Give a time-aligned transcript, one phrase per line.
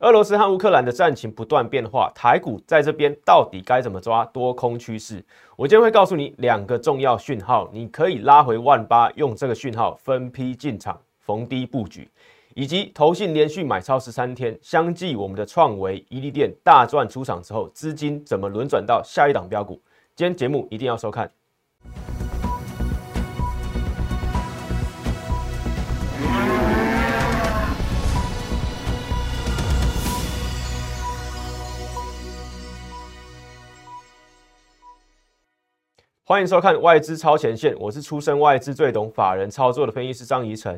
[0.00, 5.22] 俄罗斯和乌克兰的战情不断变化，台股在这边到底该怎么抓多空趋势？
[5.56, 12.08] 我今天会告诉你两个重要讯号，你可以拉回万八，用这个讯号分批进场逢低布局，
[12.54, 19.78] 以及投信连续买超十三天，相继我们的创维、伊利店大赚出场之后，资金怎么轮转到下一档标股？
[20.16, 21.30] 今天节目一定要收看。
[36.30, 40.76] 欢迎收看外资超前线，我是出身外资最懂法人操作的分析师张怡晨。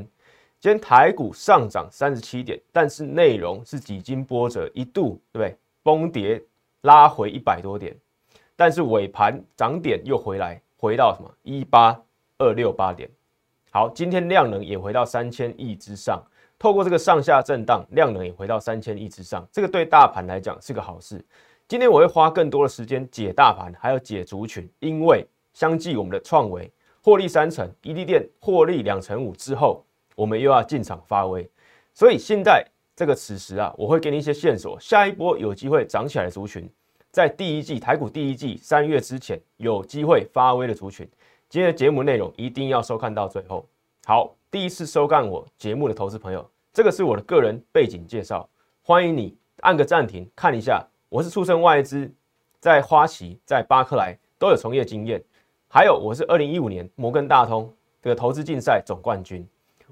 [0.59, 5.59] 今天台股上涨三十七点，但是内容是几经波折，一度对不对？
[5.83, 6.43] 崩跌
[6.81, 7.95] 拉回一百多点，
[8.57, 12.01] 但是尾盘涨点又回来，回到什么一八
[12.39, 13.07] 二六八点。
[13.71, 16.19] 好，今天量能也回到三千亿之上，
[16.59, 21.23] 透过这个上下震荡，量能也回到三千亿之上，这个对大盘来讲是个好事。
[21.69, 25.23] 今天我会花更多的时间解大盘，还有解族群，因为。
[25.53, 26.71] 相继我们的创维
[27.03, 31.49] 获利三成，伊利店获利两成五之后，我们又要进场发威，
[31.93, 32.65] 所以现在
[32.95, 36.71] 这个此时啊，我会给你一些线索，下一波有机会涨起来的族群，
[37.11, 41.09] 在第一季台股第一季三月之前有机会发威的族群，
[41.49, 43.69] 今天的节目内容一定要收看到最后。
[44.05, 48.49] 好，第一次收看我节目的投资朋友，这个是我的个人背景介绍，
[48.83, 52.13] 欢迎你按个暂停看一下，我是出身外资，
[52.61, 55.23] 在花旗、在巴克莱都有从业经验。
[55.75, 59.43] 还有，我是二零一五年摩根大通这个投资竞赛总冠军。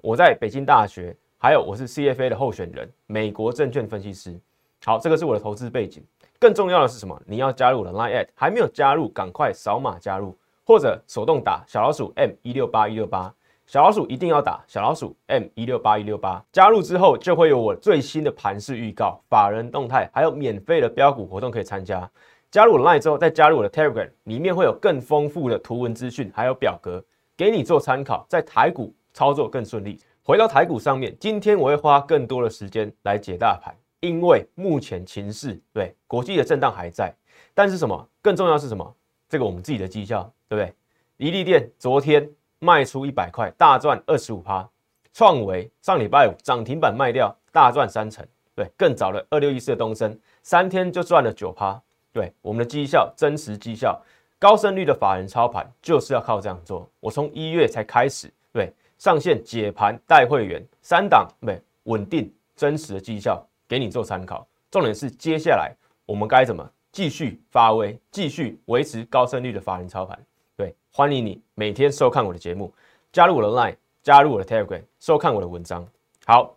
[0.03, 4.39] 我在北京大学，还有我是 CFA 的候选人，美国证券分析师。
[4.85, 6.05] 好，这个是我的投资背景。
[6.39, 7.19] 更重要的是什么？
[7.25, 13.35] 你要加入了 Line at，还没有加入，赶快扫码加入，或者手动打小老鼠 M 一六八一六八，
[13.67, 16.45] 小老鼠一定要打小老鼠 M 一六八一六八。
[16.53, 22.07] 加入之后，就会有我最新的盘势预告、法人动态，还有免费的标股活动可以参加。
[22.51, 27.03] 加入 Line 之后，再加入我的 Telegram，里面会有更丰富的图文资讯，还有表格
[27.37, 29.99] 给你做参考，在台股操作更顺利。
[30.23, 37.15] 回到台股上面，今天我会花更多的时间来解大盘，因为目前情势对国际的震荡还在，
[37.55, 38.97] 但是什么更重要是什么？
[39.29, 40.75] 这个我们自己的绩效，对不对？
[41.19, 42.29] 宜利店昨天
[42.59, 44.69] 卖出一百块，大赚二十五趴；
[45.13, 48.27] 创维上礼拜五涨停板卖掉，大赚三成。
[48.57, 51.81] 对，更早的二六一四的东升，三天就赚了九趴。
[52.13, 54.01] 对我们的绩效，真实绩效，
[54.39, 56.89] 高胜率的法人操盘就是要靠这样做。
[57.01, 64.47] 我从一月才开始，对上线解盘带会员三档，对稳定真实的绩效给你做参考。
[64.71, 65.75] 重点是接下来
[66.07, 70.19] 我们该怎么继续发威，继续维持高胜率的法人操盘。
[70.57, 72.73] 对，欢迎你每天收看我的节目，
[73.13, 75.87] 加入我的 Line，加入我的 Telegram，收看我的文章。
[76.27, 76.57] 好，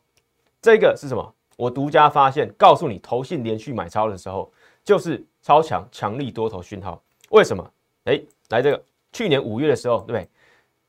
[0.61, 1.33] 这个是什么？
[1.55, 4.51] 我独家发现，告诉你投信连续买超的时候，
[4.83, 5.23] 就是。
[5.45, 7.69] 超强强力多头讯号，为什么？
[8.05, 8.17] 哎，
[8.47, 10.25] 来这个去年五月的时候，对不对？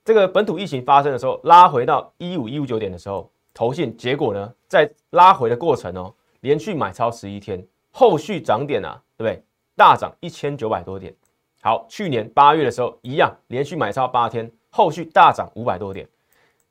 [0.05, 9.43] 这个本土疫情发生的时候，拉回到一五一五九点的时候，投信结果呢，在拉回的过程哦，连续买超十一天，后续涨点啊，对不对？
[9.75, 11.13] 大涨一千九百多点。
[11.61, 16.09] 好，去年八月的时候一样，连续买超八天，后续大涨五百多点。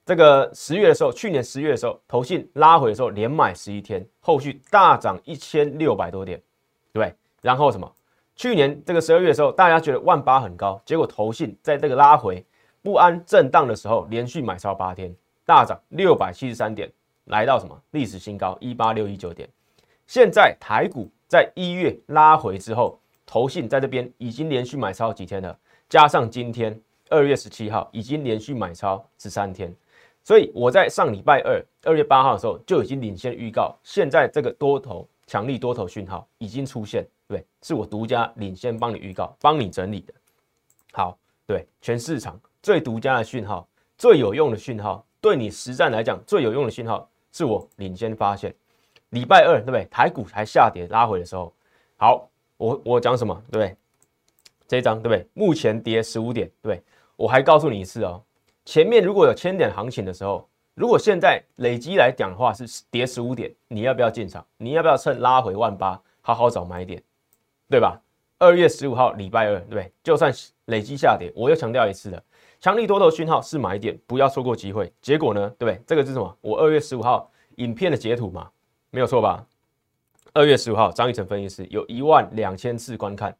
[0.05, 6.41] 这个十月的时候，去年十月的时候，投信拉回的时候连买十一天，后续大涨一千六百多点，
[6.99, 7.13] 对？
[7.41, 7.91] 然后什么？
[8.35, 12.43] 去年这个十二月的时候，大家觉得万八很高，结果投信在这个拉回
[12.81, 15.15] 不安震荡的时候，连续买超八天，
[15.45, 16.91] 大涨六百七十三点，
[17.25, 19.47] 来到什么历史新高一八六一九点。
[20.07, 25.55] 现在台股在一月拉回之后，投信在这边已经连续买超几天了，
[25.87, 26.79] 加上今天
[27.09, 29.71] 二月十七号已经连续买超十三天，
[30.23, 35.07] 所以我在上礼拜二二月八号的时候就已经领先预告，现在这个多头。
[35.33, 40.13] 强力多头讯号已经出现，对，是我独家领先帮你预告、帮你整理的。
[40.91, 41.17] 好，
[41.47, 43.67] 对，全市场最独家的讯号、
[43.97, 48.53] 最有用的讯号，对你实战来讲最有用的讯号，是我领先发现。
[49.09, 49.85] 礼拜二，对不对？
[49.85, 51.51] 台股还下跌拉回的时候，
[51.97, 53.33] 好，我我讲什么？
[53.49, 53.75] 对不对？
[54.67, 55.27] 这一张，对不对？
[55.33, 56.79] 目前跌十五点，对，
[57.15, 58.23] 我还告诉你一次哦，
[58.65, 60.47] 前面如果有千点行情的时候。
[60.75, 64.43] 如果现在累积来讲的话是跌十五点，你要不要进场？
[64.57, 67.01] 你要不要趁拉回万八好好找买点，
[67.69, 68.01] 对吧？
[68.39, 69.91] 二月十五号礼拜二，对不对？
[70.03, 70.33] 就算
[70.65, 72.21] 累积下跌，我又强调一次了，
[72.59, 74.91] 强力多头讯号是买点，不要错过机会。
[74.99, 75.79] 结果呢，对不对？
[75.85, 76.37] 这个是什么？
[76.41, 78.49] 我二月十五号影片的截图嘛，
[78.89, 79.45] 没有错吧？
[80.33, 83.35] 二月十五号张一成分析师有一万两千次观看，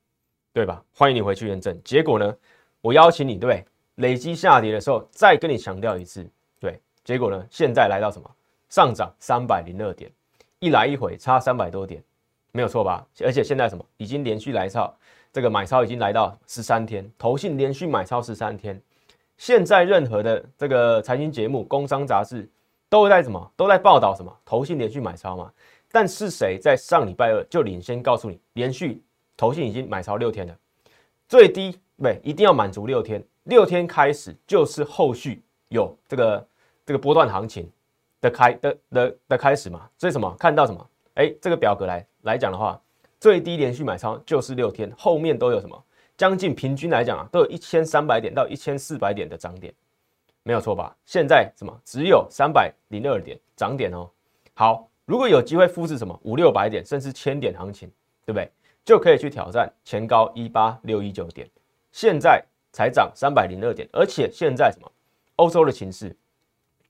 [0.54, 0.84] 对吧？
[0.96, 1.76] 欢迎你回去验证。
[1.84, 2.36] 结果呢，
[2.80, 3.66] 我邀请你，对不对？
[3.96, 6.30] 累积下跌的时候再跟你强调一次。
[7.04, 7.46] 结果呢？
[7.50, 8.30] 现在来到什么？
[8.70, 10.12] 上涨三百零二点，
[10.60, 12.02] 一来一回差三百多点，
[12.52, 13.06] 没有错吧？
[13.22, 14.92] 而且现在什么已经连续来超，
[15.32, 18.82] 这个买超已经来到十三天，投信连续买超十三天。
[19.38, 22.50] 现在任何的这个财经节目、工商杂志
[22.90, 23.52] 都在什么？
[23.56, 24.34] 都在报道什么？
[24.46, 25.52] 投信连续买超嘛。
[25.92, 29.04] 但是谁在上礼拜二就领先告诉你，连续
[29.38, 30.58] 投信已经买超六天了，
[31.28, 36.46] 最低对，一定要满足六天，六天开始就是后续有这个
[36.86, 37.70] 这个波段行情
[38.22, 39.90] 的开的的的开始嘛。
[39.98, 40.36] 所以什么？
[40.40, 40.90] 看到什么？
[41.16, 42.80] 哎，这个表格来来讲的话，
[43.20, 45.84] 最低连续买超就是六天，后面都有什么？
[46.16, 49.74] 将近平均来讲啊，都有一千三百点到一千四百点的涨点，
[50.44, 50.96] 没有错吧？
[51.06, 54.10] 现在什么只有三百零二点涨点哦。
[54.54, 57.90] 好，如果有机会复制什么五六百点甚至千点行情，
[58.26, 58.50] 对不对？
[58.86, 61.50] 就可以去挑战前高一八六一九点。
[61.92, 64.92] 现在才涨三百零二点，而且现在什么
[65.38, 66.16] 欧洲的情势，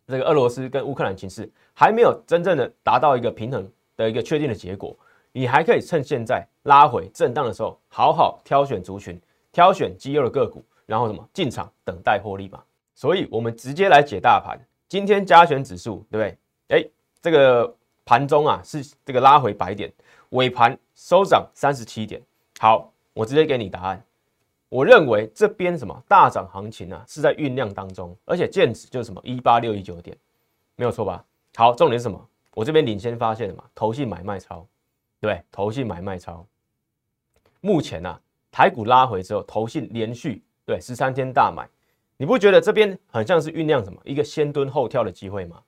[0.07, 4.95] 这个俄罗斯跟乌克兰情势还没有真正的达到一个平衡的一个确定的结果。
[5.31, 9.19] 你还可以趁现在拉回震荡的时候，好好挑选族群，
[9.51, 12.61] 挑选绩优的个股，然后什么进场等待获利嘛。
[12.93, 14.59] 所以，我们直接来解大盘。
[14.87, 16.37] 今天加权指数，对不对？
[16.77, 16.89] 哎，
[17.19, 19.91] 这个盘中啊是这个拉回百点，
[20.29, 22.21] 尾盘收涨三十七点。
[22.59, 24.05] 好，我直接给你答案。
[24.73, 30.17] 我认为这边什么大涨行情啊是在酝酿当中，而且见指就是什么一八六一九点，
[30.75, 31.23] 没有错吧？
[31.53, 32.19] 好，重点是什么？
[32.55, 34.65] 我这边领先发现的嘛，投信买卖超。
[35.21, 36.43] 对，投信买卖超，
[37.61, 38.19] 目前呢，
[38.51, 41.69] 台股拉回之后，投信连续对十三天大买，
[42.17, 45.61] 你不觉得这边很像是酝酿什么一个先蹲后跳的机会吗？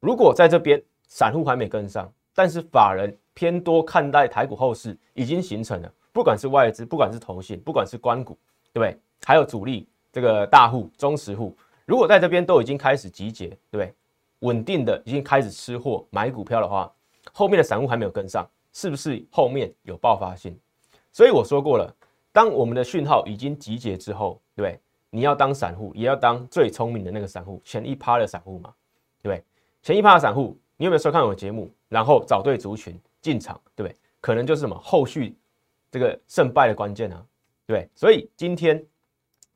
[0.00, 8.38] 如果在这边散户还没跟上，但是法人偏多看待台股后市已经形成了，不管是外资，不管是投信，不管是关股，
[8.72, 8.96] 对不对？
[9.24, 13.92] 还有主力这个大户、中实户，如果在这边都已经开始集结，对不对？
[14.38, 16.88] 稳定的已经开始吃货买股票的话，
[17.32, 18.48] 后面的散户还没有跟上。
[18.72, 20.56] 是不是后面有爆发性？
[21.12, 21.92] 所以我说过了，
[22.32, 24.78] 当我们的讯号已经集结之后，对
[25.10, 28.72] 你要当散户，也要当最聪明的那个散户，前一趴的散户嘛，
[29.20, 29.44] 对不对？
[29.82, 31.70] 前一趴的散户，你有没有收看我的节目？
[31.88, 33.96] 然后找对族群进场，对不对？
[34.20, 35.36] 可能就是什么后续
[35.94, 37.24] 这个胜败的关键啊，
[37.68, 37.88] 对？
[37.94, 38.84] 所以今天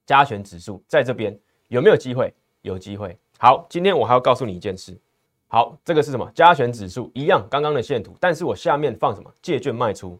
[0.06, 1.37] 加权指数在这边
[1.67, 2.32] 有没有机会？
[2.62, 3.19] 有机会。
[3.40, 4.96] 好，今天我还要告诉你一件事。
[5.49, 6.31] 好，这个是什么？
[6.32, 9.29] 加权指数一样，刚刚的线图，但是我下面放什么？
[9.43, 10.17] 借券卖出。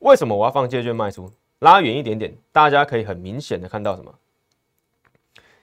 [0.00, 1.32] 为什么我要放借券卖出？
[1.60, 4.14] 拉远一点点，大家可以很明显的看到什么？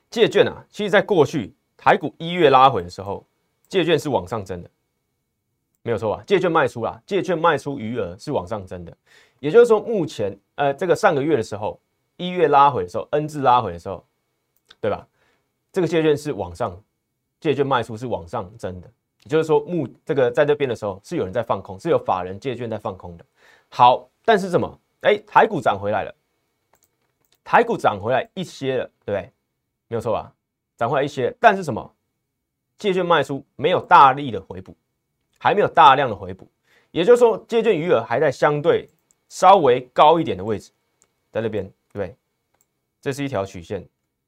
[0.09, 3.23] 借券啊，其实在过去台股一月拉回的时候，
[3.67, 4.69] 借券是往上增的，
[5.83, 6.23] 没有错吧？
[6.27, 8.95] 借券卖出啦，借券卖出余额是往上增的，
[9.39, 11.79] 也就是说，目前呃，这个上个月的时候，
[12.17, 14.05] 一月拉回的时候，N 字拉回的时候，
[14.79, 15.07] 对吧？
[15.71, 16.79] 这个借券是往上，
[17.39, 18.87] 借券卖出是往上增的。
[19.23, 23.25] 也就是说，目这个在这边的时候是有人在放空，是有法人借券在放空的。
[23.69, 24.79] 好，但是什么？
[25.01, 26.13] 哎，台股涨回来了，
[27.43, 29.31] 台股涨回来一些了，对不对？
[29.87, 30.31] 没有错吧？
[30.77, 31.91] 涨回来一些，但是什么？
[32.77, 34.75] 借券卖出没有大力的回补，
[35.41, 36.47] 还没有大量的回补。
[36.91, 38.87] 也就是说，借券余额还在相对
[39.27, 40.71] 稍微高一点的位置，
[41.31, 42.15] 在那边，对不对？
[43.01, 43.83] 这是一条曲线，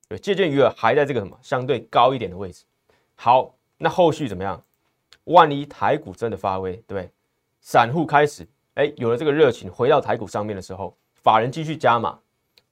[0.08, 2.64] 对，借券余额还在这个什么相对高一点的位置。
[3.14, 4.60] 好，那后续怎么样？
[5.26, 7.08] 万一台股真的发威，对？
[7.62, 12.18] 散户开始哎有了这个热情，回到台股上面的时候，法人继续加码，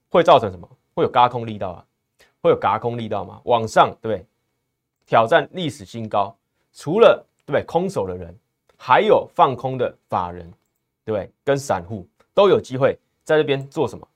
[0.08, 0.68] 会造成什么？
[0.94, 1.86] 会有嘎空力道啊？
[2.40, 3.40] 会有嘎空力道吗？
[3.44, 4.26] 往上对不对？
[5.06, 6.36] 挑战历史新高，
[6.72, 7.64] 除了对不对？
[7.64, 8.34] 空手的人，
[8.76, 10.50] 还有放空的法人，
[11.04, 11.30] 对不对？
[11.44, 14.06] 跟散户都有机会在这边做什么？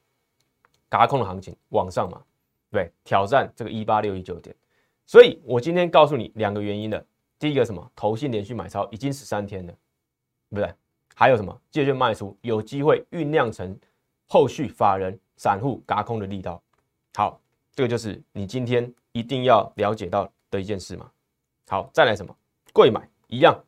[0.89, 2.23] 嘎空的行情往上嘛？
[2.71, 4.55] 对，挑战这个一八六一九点。
[5.07, 7.05] 所以我今天告诉你两个原因的。
[7.39, 7.93] 第一个什么？
[7.95, 9.73] 投信连续买超已经十三天了，
[10.51, 10.75] 对不对？
[11.15, 11.61] 还有什么？
[11.71, 13.79] 借券卖出有机会酝酿成
[14.27, 16.63] 后续法人散户嘎空的力道。
[17.15, 17.39] 好，
[17.75, 21.11] 这个就是你今天一定要了解到的一件事嘛。
[21.69, 22.35] 好，再来什么？
[22.73, 23.59] 贵买一样，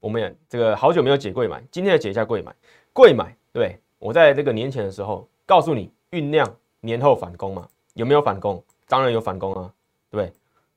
[0.00, 2.54] 我们也这个好久没有解贵买，今天要解一下贵买。
[2.92, 6.46] 贵买，对我在这个年前的时候告诉你酝酿
[6.80, 7.68] 年后反攻嘛？
[7.94, 8.62] 有没有反攻？
[8.88, 9.72] 当然有反攻啊，
[10.10, 10.32] 对不对？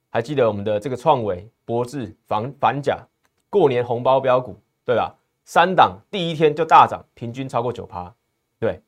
[0.10, 3.06] 还记得我们的这个创维、博智、反反甲
[3.50, 5.14] 过年红包标股，对吧？
[5.44, 8.14] 三档第一天就大涨，平均超过九趴，
[8.60, 8.82] 对，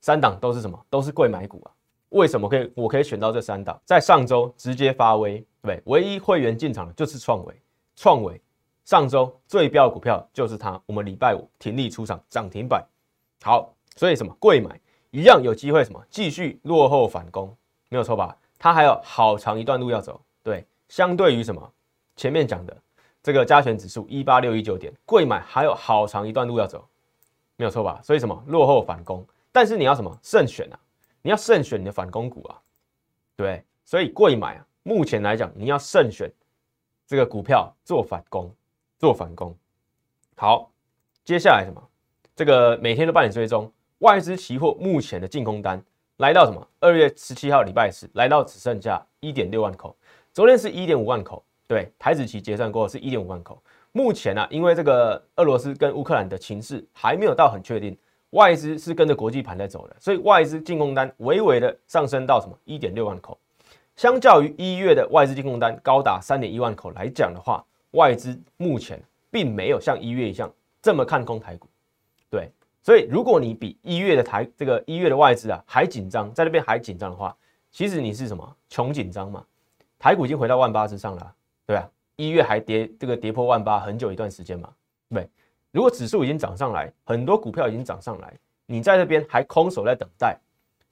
[0.00, 0.78] 三档都是什么？
[0.90, 1.72] 都是贵买股啊。
[2.10, 2.70] 为什么可以？
[2.76, 7.54] 我可以选到这三档，在上周直接发威，对，唯一会员进场的就是创维，
[7.96, 8.40] 创维
[8.84, 12.86] 上周最标股票就是它，我们礼拜五停利出场涨停板。
[13.42, 14.34] 好，所以什么？
[14.38, 14.78] 贵买
[15.10, 16.02] 一样有机会什么？
[16.10, 17.54] 继续落后反攻，
[17.88, 18.36] 没有错吧？
[18.58, 20.66] 它还有好长一段路要走，对。
[20.88, 21.72] 相对于什么？
[22.14, 22.76] 前面讲的
[23.22, 26.86] 这个加权指数一八六一九点，贵买还有好长一段路要走，
[27.56, 27.98] 没有错吧？
[28.02, 30.78] 所以什么落后反攻，但是你要什么慎选啊？
[31.22, 32.60] 你要慎选你的反攻股啊，
[33.34, 36.30] 对，所以贵买啊，目前来讲你要慎选
[37.06, 38.54] 这个股票做反攻，
[39.04, 39.54] 做反攻。
[40.34, 40.70] 好，
[41.26, 41.78] 接下来什么？
[42.34, 45.78] 这个每天都帮你追踪外资期货目前的净空单
[46.16, 46.66] 来到什么？
[46.80, 49.94] 二月十七号礼拜四来到只剩下一点六万口，
[50.32, 53.62] 昨天是一点五万口，对，台子期结算过后是一点五万口。
[53.92, 57.94] 目前呢，因为这个俄罗斯跟乌克兰的情势还没有到很确定，
[58.30, 62.58] 外资是跟着国际盘在走的，所以外资净空单微微的上升到什么？
[62.64, 63.38] 一点六万口，
[63.96, 71.68] 相较于一月的外资净空单高达三点一万口来讲的话，外资目前并没有像一月一样这么看空台股。
[72.28, 72.50] 对，
[72.82, 77.36] 所以如果你比一月的台这个一月的外资啊还紧张，在那边还紧张的话，
[77.70, 79.44] 其实你是什么穷紧张嘛？
[79.98, 81.34] 台股已经回到万八之上了，
[81.66, 84.70] 对啊，一月还跌这个跌破万八很久一段时间嘛，
[85.08, 85.28] 对。
[85.70, 88.32] 如果指数已经涨上来，很多股票已经涨上来，
[88.66, 90.38] 你在这边还空手在等待，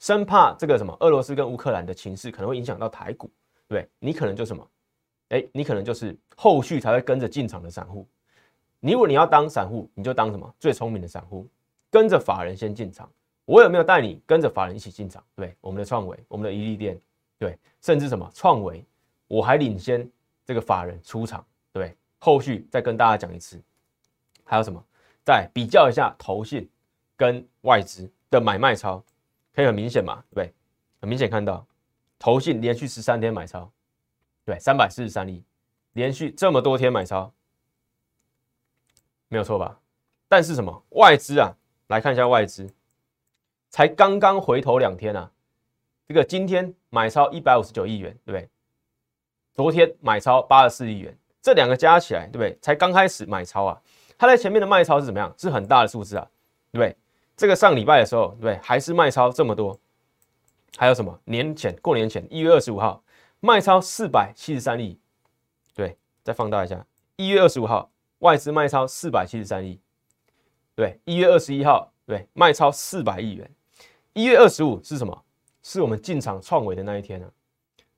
[0.00, 3.30] 生怕这个什么俄罗斯跟乌克兰的情势可能会影响到台股，
[3.68, 4.66] 对，你可能就什么，
[5.32, 8.06] 哎，你可能就是后续才会跟着进场的散户。
[8.80, 11.48] 你如果你要当散户，你就当什么最聪明的散户，
[11.90, 13.10] 跟着法人先进场。
[13.46, 15.24] 我有没有带你跟着法人一起进场？
[15.34, 17.00] 对，我们的创维，我们的伊利店，
[17.38, 18.84] 对，甚至什么创维，
[19.26, 20.06] 我还领先
[20.44, 23.60] 这个法人出场，对，后续再跟大家讲一次。
[24.44, 24.84] 还有什么？
[25.24, 26.68] 再比较一下投信
[27.16, 29.02] 跟外资的买卖超，
[29.54, 30.22] 可以很明显嘛？
[30.34, 30.52] 对？
[31.00, 31.66] 很明显看到
[32.18, 33.70] 投信连续十三天买超，
[34.44, 35.42] 对，三百四十三亿，
[35.92, 37.32] 连续这么多天买超。
[39.28, 39.78] 没有错吧？
[40.28, 41.54] 但是什么外资啊？
[41.88, 42.68] 来看一下外资，
[43.70, 45.30] 才刚刚回头两天啊，
[46.06, 48.48] 这个今天买超一百五十九亿元，对不对？
[49.52, 52.58] 昨天买超八十四亿元，这两个加起来，对不对？
[52.62, 53.80] 才刚开始买超啊，
[54.16, 55.34] 它在前面的卖超是怎么样？
[55.36, 56.26] 是很大的数字啊，
[56.70, 56.96] 对不对？
[57.36, 58.58] 这个上礼拜的时候，对不对？
[58.62, 59.78] 还是卖超这么多？
[60.76, 61.18] 还有什么？
[61.24, 63.02] 年前过年前一月二十五号
[63.44, 64.96] 卖超四百七十三亿，
[65.74, 67.90] 对，再放大一下，一月二十五号。
[68.20, 69.80] 外资卖超四百七十三亿，
[70.76, 73.50] 对，一月二十一号，对，卖超四百亿元。
[74.12, 75.24] 一月二十五是什么？
[75.60, 77.28] 是我们进场创维的那一天啊。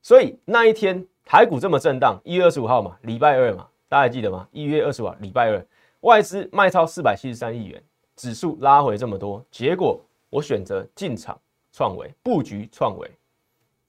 [0.01, 4.47] 所以那一天台股这么震荡，一月二十五号嘛，礼拜二嘛，大家还记得吗？
[4.51, 5.63] 一月二十五号礼拜二，
[5.99, 7.83] 外资卖超四百七十三亿元，
[8.15, 11.39] 指数拉回这么多，结果我选择进场
[11.71, 13.11] 创维，布局创维，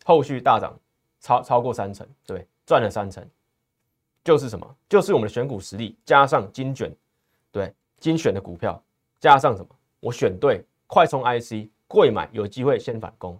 [0.04, 0.78] 后续大涨
[1.26, 3.28] 超超过三成，对，赚了三成。
[4.22, 4.76] 就是什么？
[4.88, 6.94] 就是我们的选股实力，加上精选，
[7.50, 8.80] 对精选的股票，
[9.18, 9.68] 加上什么？
[9.98, 13.36] 我选对快充 IC，贵买有机会先反攻，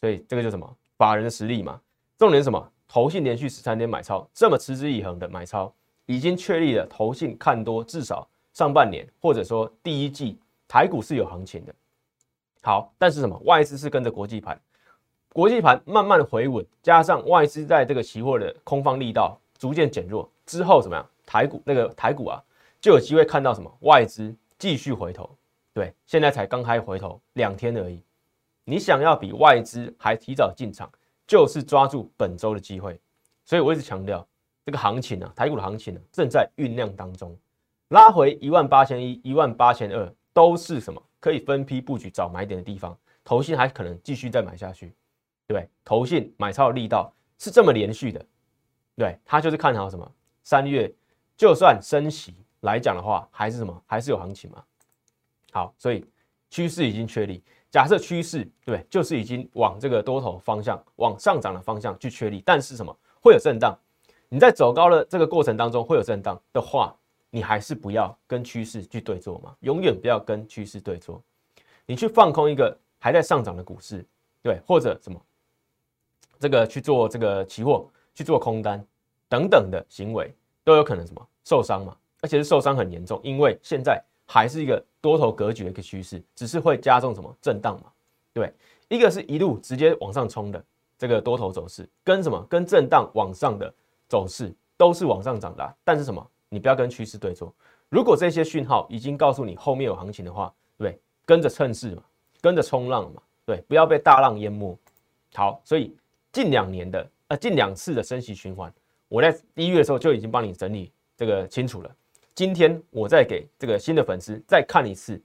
[0.00, 0.76] 所以这个就什么？
[0.96, 1.80] 法人的实力嘛。
[2.18, 2.72] 重点是什么？
[2.88, 5.72] 投信连续十三天买超，这么持之以恒的买超，
[6.06, 11.72] 已经确立了投信看多，至少上半年或者说第一季台股是有行情的。
[12.62, 13.40] 好，但是什么？
[13.44, 14.60] 外资是跟着国际盘，
[15.32, 19.38] 国际盘慢慢回稳，加上外资在这个期货的空方力道。
[19.60, 21.06] 逐渐减弱之后怎么样？
[21.26, 22.42] 台股那个台股啊，
[22.80, 25.28] 就有机会看到什么外资继续回头。
[25.74, 28.02] 对，现在才刚开回头两天而已。
[28.64, 30.90] 你想要比外资还提早进场，
[31.26, 32.98] 就是抓住本周的机会。
[33.44, 34.26] 所以我一直强调，
[34.64, 37.36] 这个行情啊，台股的行情呢，正在酝酿当中，
[37.88, 42.96] 拉回一万八千一、一万八千二，都是什么可以分批布局找买点的地方。
[43.22, 44.94] 投信还可能继续再买下去，
[45.50, 48.24] 对，投信买超的力道是这么连续的。
[48.94, 50.08] 对他就是看好什么？
[50.44, 50.88] 三月
[51.36, 53.82] 就算升息来讲的话，还是什么？
[53.84, 54.62] 还是有行情嘛？
[55.50, 56.06] 好，所以
[56.50, 57.42] 趋势已经确立。
[57.68, 62.40] 假设趋势对，就是已经往这个多头方向、往上涨的方向去确立。
[62.46, 62.96] 但是什么？
[63.20, 63.76] 会有震荡。
[64.28, 66.94] 你在走高的这个过程当中会有震荡的话，
[67.28, 69.52] 你还是不要跟趋势去对坐嘛。
[69.62, 71.20] 永远不要跟趋势对坐。
[71.86, 74.06] 你去放空一个还在上涨的股市，
[74.44, 75.20] 对，或者什么
[76.40, 78.84] 这个去做这个期货去做空单。
[79.28, 81.96] 等等的行为都有可能什么受伤嘛？
[82.20, 87.92] 而且是受伤很严重，因为现在还是一个多头格局的一个趋势，只是会加重什么震荡嘛？
[88.32, 88.52] 对，
[88.88, 90.60] 一个是一路直接往上冲的
[90.98, 93.72] 这个多头走势，跟什么跟震荡往上的
[94.08, 96.28] 走势都是往上涨的，但是什么？
[96.48, 97.54] 你不要跟趋势对错。
[97.88, 102.02] 如果这些讯号已经告诉你后面有行情的话，对，跟着趁势嘛，
[102.40, 104.76] 跟着冲浪嘛，对，不要被大浪淹没。
[105.34, 105.96] 好，所以
[106.32, 108.72] 近两年的呃近两次的升息循环。
[109.08, 111.90] 我在一月的时候就已经帮你整理这个清楚了。
[112.34, 115.20] 今天我再给这个新的粉丝再看一次，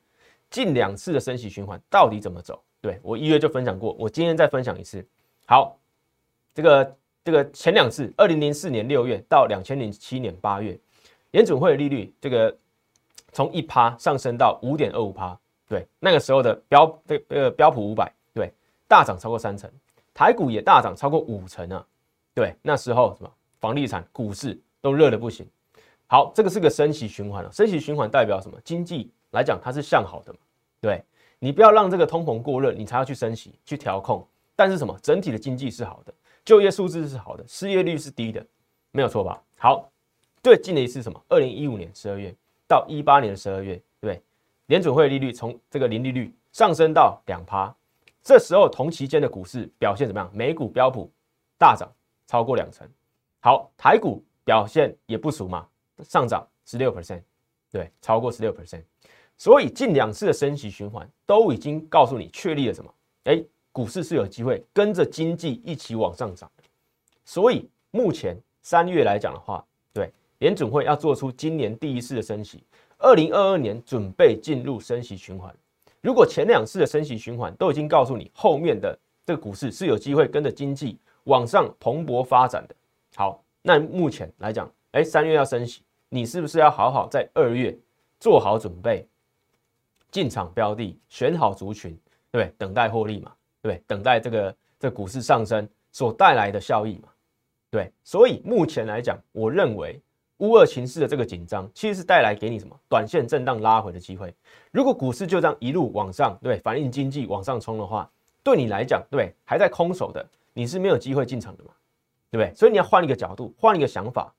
[0.50, 2.62] 近两次的升息循环到底怎么走？
[2.82, 5.06] 对我一月就分享过，我今天再分享一次。
[5.46, 5.78] 好，
[6.54, 10.78] 这个这个前两次，二零零四年六月到两千零七年八月，
[11.32, 12.56] 联准会的利率这个
[13.32, 18.52] 从一趴上升到五点二五趴，对，那个时候的标这个标普五百对
[18.88, 19.72] 大涨超过三成，
[20.16, 21.86] 台股也大涨超过五成啊，
[22.34, 23.30] 对，那时候什么
[23.60, 25.46] 房地产、股市都热的不行。
[26.08, 28.58] 好，这个是个升息循环了，升息循环代表什么？
[28.64, 30.40] 经济来讲它是向好的嘛，
[30.80, 31.04] 对，
[31.38, 34.26] 你不要让这个通膨过热，你才要去升息去调控。
[34.56, 34.98] 但是什么？
[35.04, 36.14] 整体的经济是好的，
[36.46, 38.46] 就业数字是好的，失业率是低的，
[38.92, 39.44] 没有错吧？
[39.58, 39.92] 好，
[40.42, 41.22] 最近的一次什么？
[41.28, 42.34] 二零一五年十二月
[42.70, 44.22] 到一八年十二月，对，
[44.68, 47.76] 联准会利率从这个零利率上升到两趴，
[48.26, 50.30] 这时候同期间的股市表现怎么样？
[50.34, 51.10] 美股标普
[51.58, 51.90] 大涨
[52.26, 52.86] 超过两成，
[53.40, 55.66] 好，台股表现也不俗嘛，
[56.04, 57.22] 上涨十六 percent，
[57.72, 58.82] 对，超过十六 percent，
[59.38, 62.94] 所以近两次的升息循环都已经告诉你确立了什么？
[63.26, 63.42] 哎。
[63.72, 66.50] 股市是有机会跟着经济一起往上涨，
[67.26, 72.64] 所以目前三月来讲的话，对联准会要做出今年第一次的升息，
[72.98, 75.54] 二零二二年准备进入升息循环。
[76.06, 78.96] 如果前两次的升息循环都已经告诉你后面的
[79.26, 82.76] 这个股市是有机会跟着经济往上蓬勃发展的，
[83.16, 87.76] 好，那目前来讲，哎，三月要升息，你是不是要好好在二月
[88.20, 89.08] 做好准备，
[90.12, 91.98] 进场标的，选好族群，
[92.30, 92.54] 对不对？
[92.56, 93.32] 等待获利嘛。
[93.64, 97.10] 对，等待这个这股市上升所带来的效益嘛？
[97.72, 100.00] 对，所以目前来讲，我认为
[100.40, 104.34] 乌二情势的这个紧张，其实是带来给你什么短线震荡拉回的机会。
[104.72, 108.10] 如果股市就这样一路往上，对，反映经济往上冲的话，
[108.44, 111.72] 对你来讲，对，还在空手的，你是没有机会进场的嘛？
[112.30, 112.54] 对不对？
[112.54, 114.34] 所以你要换一个角度，换一个想法，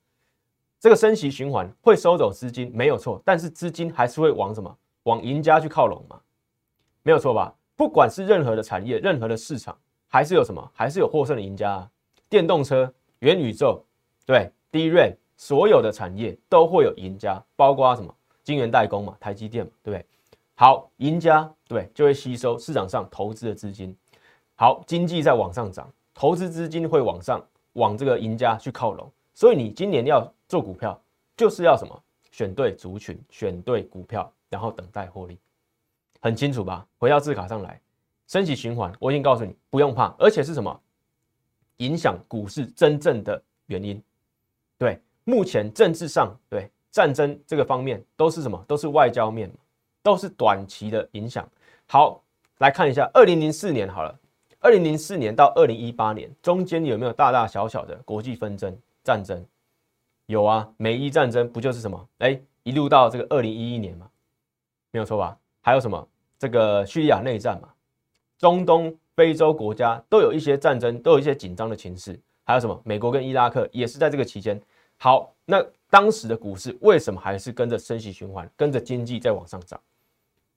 [0.78, 4.76] 这个升息循环会收走资金，没有错，但是资金还是会往什么？
[5.04, 6.20] 往赢家去靠拢嘛？
[7.02, 7.54] 没有错吧？
[7.76, 11.90] 不管是任何的产业、任何的市场，还是有什么，还是有获胜的赢家啊！
[12.28, 13.84] 电动车、元宇宙，
[14.24, 18.14] 对，低润，所有的产业都会有赢家，包括什么？
[18.42, 20.06] 晶圆代工嘛，台积电嘛，对不对？
[20.54, 23.94] 好，赢家对，就会吸收市场上投资的资金。
[24.54, 27.44] 好，经济在往上涨，投资资金会往上，
[27.74, 29.10] 往这个赢家去靠拢。
[29.34, 30.98] 所以你今年要做股票，
[31.36, 32.02] 就是要什么？
[32.30, 35.38] 选对族群，选对股票，然后等待获利。
[36.20, 36.86] 很清楚吧？
[36.98, 37.80] 回到字卡上来，
[38.26, 40.80] 升息循环，我已经告诉你不用怕，而且是什么
[41.78, 44.02] 影响股市真正的原因？
[44.78, 48.64] 对，目前政治上对战争这个方面都是什么？
[48.68, 49.50] 都是外交面，
[50.00, 51.46] 都是短期的影响。
[51.88, 52.22] 好，
[52.58, 54.16] 来看一下二零零四年好了，
[54.60, 59.44] 二零零四年到二零一八年中间有没有大大小小的国际纷争战争？
[60.26, 62.08] 有啊，美伊战争不就是什么？
[62.18, 64.08] 哎，一路到这个二零一一年嘛，
[64.92, 65.36] 没有错吧？
[65.60, 66.08] 还有什么？
[66.38, 67.68] 这个叙利亚内战嘛，
[68.38, 72.16] 中东、非洲国家都有一些战争，都有一些紧张的情势。
[72.44, 72.80] 还有什么？
[72.84, 74.60] 美国跟伊拉克也是在这个期间。
[74.98, 79.80] 好，那当时的股市为什么还是跟着升息循环，跟着经济在往上涨？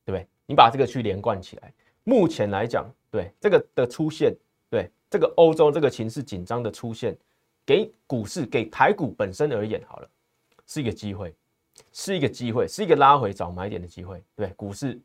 [0.05, 0.27] 对不对？
[0.45, 1.73] 你把这个去连贯起来。
[2.03, 4.35] 目前来讲，对这个的出现，
[4.69, 7.15] 对这个欧洲这个情势紧张的出现，
[7.65, 10.09] 给股市、给台股本身而言，好了，
[10.65, 11.33] 是一个机会。
[11.93, 14.21] 是一个机会，是一个拉回找买点的机会。
[14.35, 14.99] 对，股市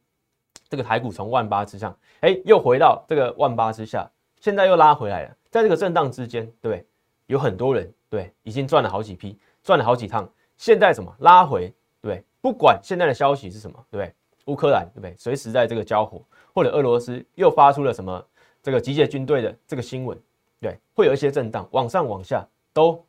[0.69, 5.37] 这个台股从万八之上，哎，又回到这个万八之下，现在又拉回来了。
[5.53, 6.85] 在这个震荡之间，对，
[7.27, 10.31] 有很多人对已经赚了好几批，赚了好几趟。
[10.57, 11.75] 现在什么拉回？
[12.01, 15.13] 对，不管现在的消息是什么，对乌克兰对不对？
[15.17, 16.23] 随时在这个交火，
[16.53, 18.25] 或者俄罗斯又发出了什么
[18.63, 20.17] 这个集结军队的这个新闻，
[20.61, 23.05] 对，会有一些震荡，往上往下都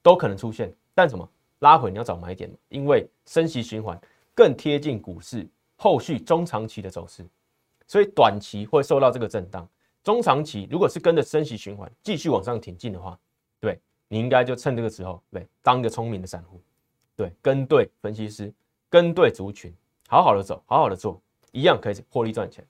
[0.00, 0.72] 都可能出现。
[0.94, 1.28] 但什么？
[1.58, 3.98] 拉回你要找买点因为升息循环
[4.34, 7.22] 更贴近股市后续中长期的走势，
[7.86, 9.68] 所以短期会受到这个震荡。
[10.02, 13.18] 中长期如果是跟着升息循环继续往上挺进的话，
[13.60, 16.60] 对你应该就趁这个时候，对，当一个聪明的散户，
[17.16, 18.52] 对，跟对分析师，
[18.88, 19.72] 跟对族群，
[20.08, 21.20] 好好的走，好好的做，
[21.52, 22.64] 一样可以获利赚钱。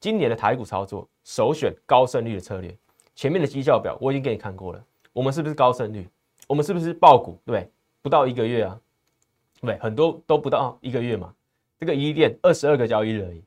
[0.00, 2.76] 今年的台股操作首选高胜率的策略，
[3.14, 6.08] 前面的绩效表我已经给你看过了，我们是不是高胜率？
[6.46, 7.38] 我们是不是爆股？
[7.44, 7.70] 对。
[8.04, 8.80] 不到一个月啊，
[9.60, 11.32] 对，很多都不到一个月嘛。
[11.78, 13.44] 这个一店二十二个交易日而已，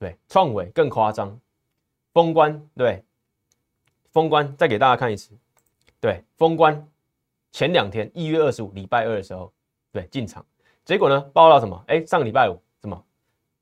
[0.00, 1.38] 对，创伟更夸张，
[2.12, 3.04] 封关对，
[4.10, 5.30] 封关再给大家看一次，
[6.04, 6.86] 对，封关
[7.50, 9.50] 前两天一月二十五礼拜二的时候，
[9.90, 10.44] 对，进场，
[10.84, 11.82] 结果呢报到什么？
[11.86, 13.02] 哎，上个礼拜五什么？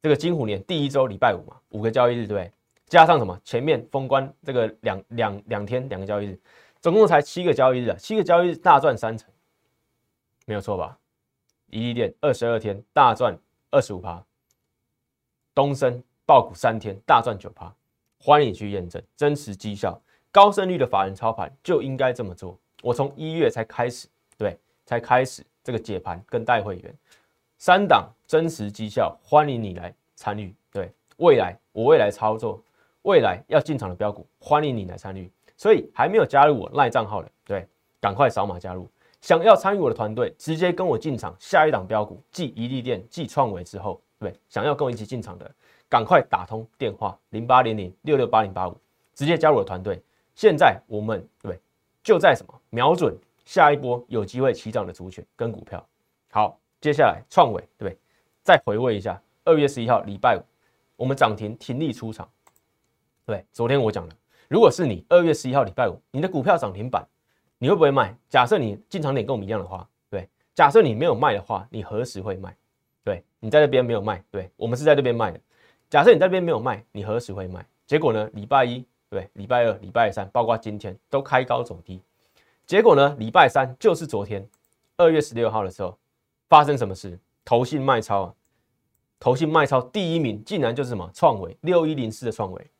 [0.00, 2.50] 这个金虎年第一周礼拜五嘛，五个交易日对，
[2.86, 3.40] 加上什么？
[3.44, 6.40] 前面封关这个两两两天两个交易日，
[6.80, 9.30] 总共才七个交易日啊，七个交易日大赚三成。
[10.44, 10.98] 没有错吧？
[11.66, 13.38] 伊利店二十二天大赚
[13.70, 14.20] 二十五趴，
[15.54, 17.72] 东升爆股三天大赚九趴，
[18.18, 22.58] 欢迎去验证真实绩效，高胜率的法人操盘就应该这么做。
[22.82, 26.94] 我从一月才开始，对，才开始这个解盘跟带会员，
[27.58, 30.54] 三档真实绩效，欢迎你来参与。
[30.72, 32.60] 对，未来我未来操作，
[33.02, 35.30] 未来要进场的标股，欢迎你来参与。
[35.58, 37.68] 所以还没有加入我赖账号的，对，
[38.00, 38.88] 赶快扫码加入。
[39.20, 45.48] 想要参与我的团队，直接跟我进场下一档标股，继一利店、继创维之后，对，想要跟我一起进场的，
[45.90, 48.76] 赶快打通电话零八零零六六八零八五，
[49.14, 50.02] 直接加入我的团队。
[50.34, 51.60] 现在我们对，
[52.02, 55.84] 就在什么瞄准下一波有机会起涨的族群跟股票。
[56.30, 57.98] 好，接下来创伟对不对？
[58.42, 60.42] 再回味一下二月十一号礼拜五，
[60.96, 62.28] 我们涨停停利出场。
[63.24, 64.14] 对，昨天我讲了，
[64.48, 67.06] 如果是你二月十一号礼拜五，你的股票涨停板。
[67.58, 68.12] 你会不会卖？
[68.28, 70.28] 假设你进场点跟我们一样的话，对。
[70.52, 72.52] 假设你没有卖的话，你何时会卖？
[73.04, 75.40] 对你在这边没有卖，对我们是在这边卖的。
[75.88, 77.64] 假设你在这边没有卖，你何时会卖？
[77.86, 78.28] 结果呢？
[78.34, 82.00] 礼拜一，对，礼拜二、礼拜三，包括今天都开高走低。
[82.64, 83.14] 结果呢？
[83.18, 84.48] 礼拜三就是昨天，
[84.96, 85.98] 二月十六号的时候，
[86.48, 87.18] 发生什么事？
[87.44, 88.34] 投信卖超啊！
[89.20, 91.10] 投信卖超第一名竟然就是什么？
[91.12, 92.70] 创维六一零四的创维，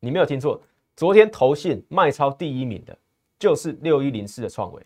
[0.00, 0.60] 你没有听错，
[0.96, 2.98] 昨天投信卖超第一名的。
[3.38, 4.84] 就是六一零四的创维，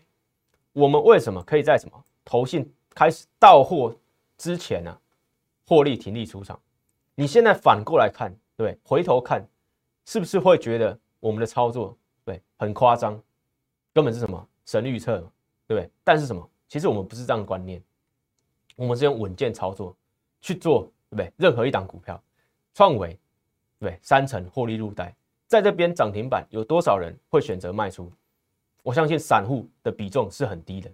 [0.73, 3.91] 我们为什么可以在什么投信开始到货
[4.37, 4.95] 之前呢，
[5.65, 6.59] 获利停利出场？
[7.15, 9.43] 你现在反过来看，对，回头看，
[10.05, 13.21] 是不是会觉得我们的操作对很夸张，
[13.93, 15.17] 根本是什么神预测，
[15.67, 15.89] 对不对？
[16.03, 16.49] 但是什么？
[16.67, 17.81] 其实我们不是这样的观念，
[18.75, 19.95] 我们是用稳健操作
[20.41, 21.31] 去做，对不对？
[21.37, 22.21] 任何一档股票，
[22.73, 23.17] 创维，
[23.79, 25.15] 对，对三成获利入袋，
[25.47, 28.11] 在这边涨停板，有多少人会选择卖出？
[28.81, 30.91] 我相信散户的比重是很低的，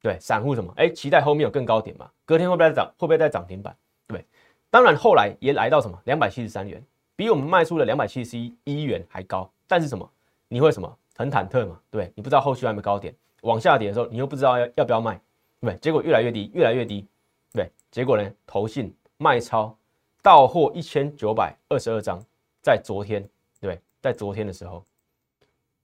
[0.00, 0.72] 对，散户什么？
[0.76, 2.10] 哎，期待后面有更高点嘛？
[2.24, 2.86] 隔天会不会再涨？
[2.98, 3.76] 会不会再涨停板？
[4.06, 4.24] 对，
[4.70, 6.00] 当然后来也来到什么？
[6.06, 6.82] 两百七十三元，
[7.18, 9.50] 比我们卖出的两百七十一元还高。
[9.66, 10.08] 但是什么？
[10.46, 10.96] 你会什么？
[11.16, 11.80] 很忐忑嘛？
[11.90, 15.20] 对，你不知道后续有没有高点，往下跌的时候，你又不知道要要不要卖，
[15.60, 17.04] 对，结果越来越低，越来越低，
[17.52, 18.32] 对，结果呢？
[18.46, 19.76] 投信卖超
[20.22, 22.24] 到货一千九百二十二张，
[22.62, 23.28] 在昨天，
[23.60, 24.84] 对，在昨天的时候，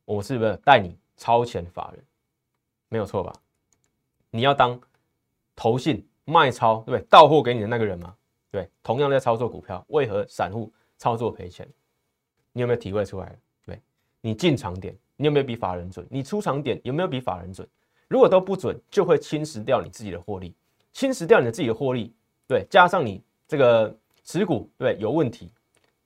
[0.05, 0.97] 我是不是带你？
[1.17, 2.05] 超前法人
[2.89, 3.33] 没有错吧？
[4.31, 4.81] 你要当
[5.55, 7.07] 投信卖超，对不对？
[7.09, 8.17] 到货给你的那个人吗？
[8.51, 11.69] 对，同样在操作股票，为何散户操作赔钱？
[12.53, 13.37] 你有没有体会出来？
[13.67, 13.81] 对，
[14.21, 16.07] 你进场点，你有没有比法人准？
[16.11, 17.69] 你出场点有没有比法人准？
[18.09, 20.55] 如果都不准，就会侵蚀掉你自己的获利，
[20.93, 22.15] 侵蚀掉你自己的获利。
[22.47, 25.51] 对，加上你这个持股对有问题，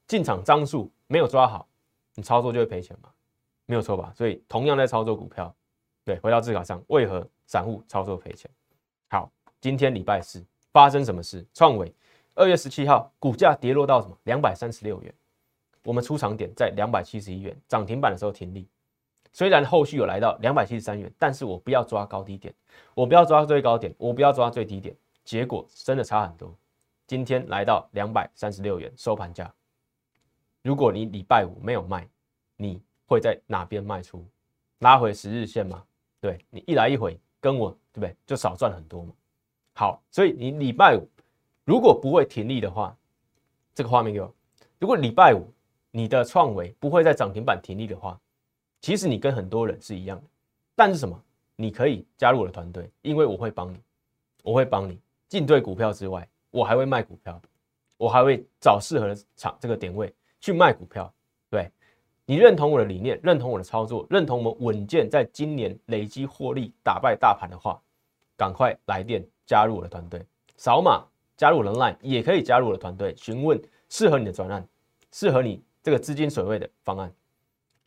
[0.06, 1.68] 进场张数没有抓好，
[2.14, 3.10] 你操作就会赔钱嘛。
[3.66, 4.10] 没有错吧？
[4.16, 5.54] 所以同样在操作股票，
[6.04, 8.50] 对，回到字卡上，为何散户操作赔钱？
[9.10, 11.44] 好，今天礼拜四发生什么事？
[11.52, 11.92] 创伟
[12.38, 14.16] 二月十七号股价跌落到什么？
[14.22, 15.12] 两百三十六元。
[15.82, 18.68] 我们出场点在两百七十一元，涨停板的时候停利。
[19.32, 22.54] 虽然后续有来到两百七十三元，但是我不要抓高低点，
[22.94, 26.56] 我不要抓最高点，我不要抓最低点，结果真的差很多。
[27.08, 29.52] 今天来到两百三十六元收盘价。
[30.62, 32.08] 如果你礼拜五没有卖，
[32.56, 32.80] 你。
[33.10, 34.22] 会在哪边卖出，
[34.80, 35.82] 拉回十日线吗？
[36.20, 38.14] 对你一来一回跟我对不对？
[38.26, 39.14] 就少赚很多嘛。
[39.72, 41.08] 好，所以你礼拜五
[41.68, 42.96] 如果不会停利的话，
[43.74, 44.34] 这个画面给我。
[44.78, 45.52] 如果礼拜五
[45.90, 48.18] 你的创维不会在涨停板停利的话，
[48.80, 50.24] 其实你跟很多人是一样的。
[50.74, 51.22] 但是什么？
[51.56, 53.78] 你可以加入我的团队，因为我会帮你，
[54.42, 57.38] 我会帮你进对股票之外，我还会卖股票，
[57.98, 61.12] 我还会找适合的场这个点位去卖股票。
[61.50, 61.70] 对。
[62.24, 67.78] 你认同我的理念，认同我的操作，认同我们稳健在今年累积获利、打败大盘的话，
[68.38, 70.24] 赶快来电加入我的团队，
[70.56, 71.04] 扫码
[71.38, 74.66] 加入我的 Line，也可以加入我的团队，询问适合你的专案，
[75.12, 77.10] 适合你这个资金水位的方案。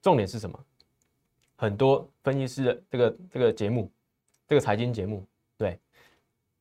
[0.01, 0.57] 重点是什么？
[1.57, 3.91] 很多分析师的这个这个节目，
[4.47, 5.23] 这个财经节目，
[5.57, 5.77] 对，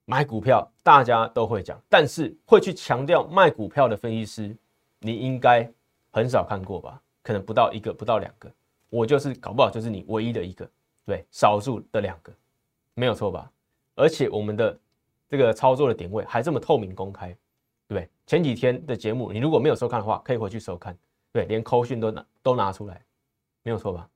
[0.04, 4.56] 买股票大家都会讲，但是会去强调卖股票的分析师，
[4.98, 5.66] 你应该
[6.10, 7.00] 很少看过吧？
[7.22, 8.52] 可能不到一个，不到两个，
[8.88, 10.68] 我就是搞不好就是你唯一的一个，
[11.06, 12.32] 对，少数的两个，
[12.94, 13.50] 没有错吧？
[13.94, 14.78] 而且我们的
[15.30, 17.28] 这个操作的点位还这么透明公开，
[17.88, 18.10] 对不对？
[18.26, 20.94] 前几天的节目，你如果没有收看的话，可以回去收看，
[21.32, 23.02] 对，连扣讯都拿都拿出来，
[23.62, 24.06] 没有错吧？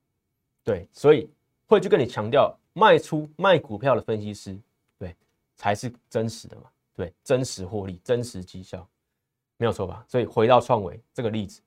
[0.63, 1.27] 对，所以
[1.65, 4.55] 会去跟你强调卖出卖股票的分析师，
[4.99, 5.15] 对，
[5.55, 6.63] 才是真实的嘛？
[6.95, 8.87] 对，真实获利，真实绩效，
[9.57, 10.05] 没有错吧？
[10.07, 11.61] 所以回到创维这个例子，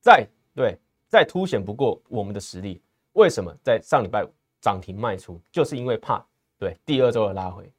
[0.00, 0.26] 在。
[0.56, 0.74] 对，
[1.06, 2.80] 再凸显不过我们的实力。
[3.12, 4.28] 为什么在上礼拜五
[4.58, 5.38] 涨停卖出？
[5.52, 7.70] 就是因为怕对第二周的拉回。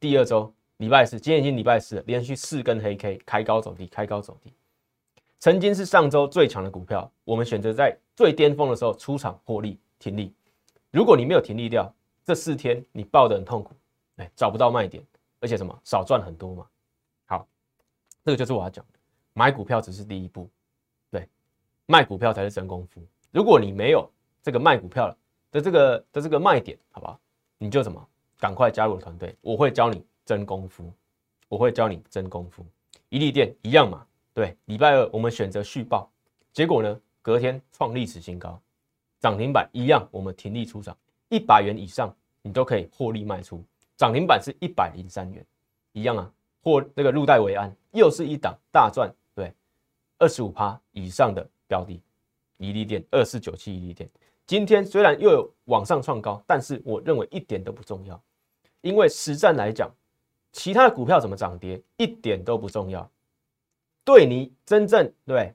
[0.00, 4.52] 第二周礼拜四，今天已经礼拜四了，连续四根黑 K 开高走低，开高走低。
[5.40, 10.32] 曾经是上周最强的股票，我们选择在最巅峰的时候出场获利停利。
[10.92, 11.92] 如果你没有停利掉，
[12.24, 13.74] 这四天你抱得很痛苦，
[14.18, 15.04] 哎，找不到卖点，
[15.40, 16.66] 而且什么少赚很多嘛。
[17.26, 17.48] 好，
[18.24, 18.98] 这个就是我要讲的，
[19.32, 20.48] 买股票只是第一步，
[21.10, 21.28] 对，
[21.86, 23.02] 卖股票才是真功夫。
[23.32, 24.08] 如果你没有
[24.44, 25.12] 这个卖股票
[25.50, 27.18] 的这个的这个卖点，好不好？
[27.58, 28.07] 你就什么，
[28.38, 30.90] 赶快加入我团队，我会教你真功夫，
[31.48, 32.64] 我会教你真功夫。
[33.08, 36.10] 一利店一样嘛，对，礼拜二我们选择续报，
[36.52, 38.60] 结果呢，隔天创历史新高，
[39.18, 40.96] 涨停板一样，我们停利出场，
[41.28, 43.64] 一百元以上你都可以获利卖出，
[43.96, 45.44] 涨停板是一百零三元，
[45.92, 49.52] 一样啊，或那个入袋为安，又是一档大赚，对，
[50.18, 52.00] 二十五趴以上的标的，
[52.58, 54.08] 一利店二四九七一利店。
[54.46, 58.18] 今天虽然又有往上创高，但是我认为一点都不重要，
[58.80, 59.90] 因为实战来讲，
[60.52, 63.10] 其他的股票怎么涨跌一点都不重要。
[64.04, 65.54] 对你真正对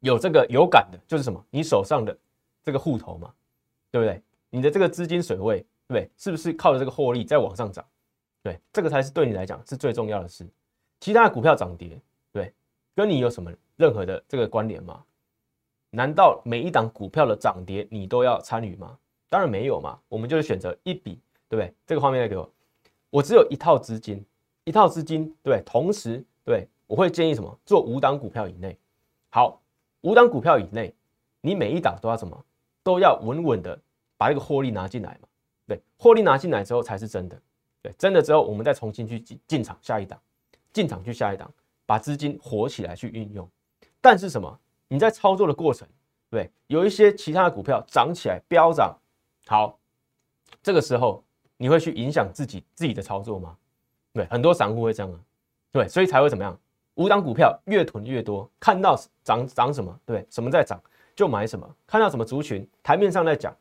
[0.00, 1.42] 有这个有感的，就是什么？
[1.50, 2.16] 你手上的
[2.62, 3.32] 这个户头嘛，
[3.90, 4.22] 对不对？
[4.50, 6.10] 你的这个资金水位，对不对？
[6.16, 7.84] 是不是靠着这个获利在往上涨？
[8.42, 10.46] 对，这个才是对你来讲是最重要的事。
[11.00, 12.00] 其他的股票涨跌，
[12.32, 12.52] 对，
[12.94, 15.02] 跟你有什么任何的这个关联吗？
[15.90, 18.98] 难道每一档股票的涨跌你都要参与吗？
[19.28, 21.18] 当然没有嘛，我们就是选择一笔，
[21.52, 21.74] 对不对？
[21.86, 22.50] 这个画面再给我，
[23.10, 24.24] 我只有一套资金，
[24.64, 27.58] 一套资金，对，同时对，我会建议什么？
[27.66, 28.74] 做五档股票以内。
[29.28, 29.60] 好，
[30.00, 30.94] 五档股票以内，
[31.42, 32.42] 你每一档都要什么？
[32.82, 33.78] 都要稳稳的
[34.16, 35.28] 把这个获利拿进来嘛。
[35.66, 37.38] 对，获利拿进来之后才是真的。
[37.82, 40.18] 对，真的之后我们再重新去进进场下一档，
[40.72, 41.52] 进场去下一档，
[41.84, 43.46] 把资金活起来去运用。
[44.00, 44.58] 但是什么？
[44.88, 45.86] 你在操作的过程，
[46.30, 48.96] 对，有一些其他的股票涨起来飙涨，
[49.46, 49.78] 好，
[50.62, 51.22] 这个时候
[51.62, 53.56] 你会去影响自己自己的操作吗？
[54.12, 55.20] 对，很多散户会这样啊，
[55.70, 56.58] 对，所以才会怎么样？
[56.96, 60.82] 五档股票越囤越多，看到涨涨什么，对，什么在涨
[61.14, 63.56] 就买什么，看到什么族群台面上在讲，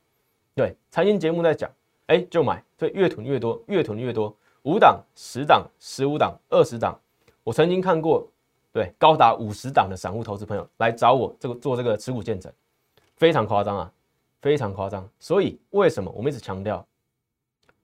[0.56, 1.70] 对，财经节目在讲，
[2.08, 7.00] 哎，就买，所以越囤越多，越囤越多，五档、十档、十五档、二十档，
[7.44, 8.28] 我曾经看过。
[8.74, 12.50] 对，高达五十档的散户投资朋友来找我这个做这个持股见证，
[13.18, 13.92] 非常夸张啊，
[14.42, 15.06] 非常夸张。
[15.20, 16.88] 所以为什么我们一直强调，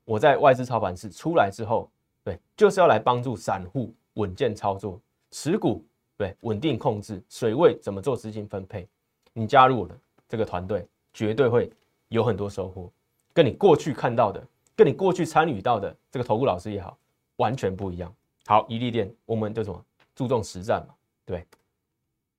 [0.07, 1.91] 我在外资操盘室出来之后，
[2.23, 4.97] 对，就是要来帮助散户稳健操作
[5.31, 5.83] 持股，
[6.15, 8.87] 对，稳定控制水位，怎么做资金分配？
[9.33, 11.69] 你加入了这个团队，绝对会
[12.07, 12.89] 有很多收获，
[13.33, 14.41] 跟你过去看到的，
[14.77, 16.97] 跟你过去参与到的这个投顾老师也好，
[17.35, 18.11] 完全不一样。
[18.45, 19.85] 好，一利店，我们就什么？
[20.15, 21.45] 注重实战嘛，对，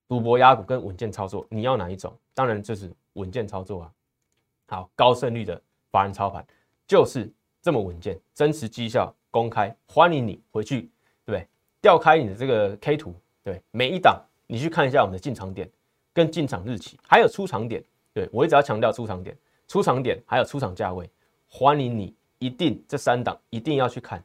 [0.09, 2.17] 赌博压股跟稳健操作，你要哪一种？
[2.33, 3.93] 当然就是稳健操作啊。
[4.69, 6.43] 好，高胜率的法人操盘
[6.87, 10.83] 就是这么稳健，真实绩效公开，欢迎你回去，
[11.25, 11.47] 对不对？
[11.81, 15.71] 调开你的这个 K 图，对，每一档你去看一下我们的进场点
[16.13, 21.09] 跟进场日期，还有出场点，对我一直要强调出场点、出场点还有出场价位，
[21.49, 24.23] 欢迎你一定这三档一定要去看，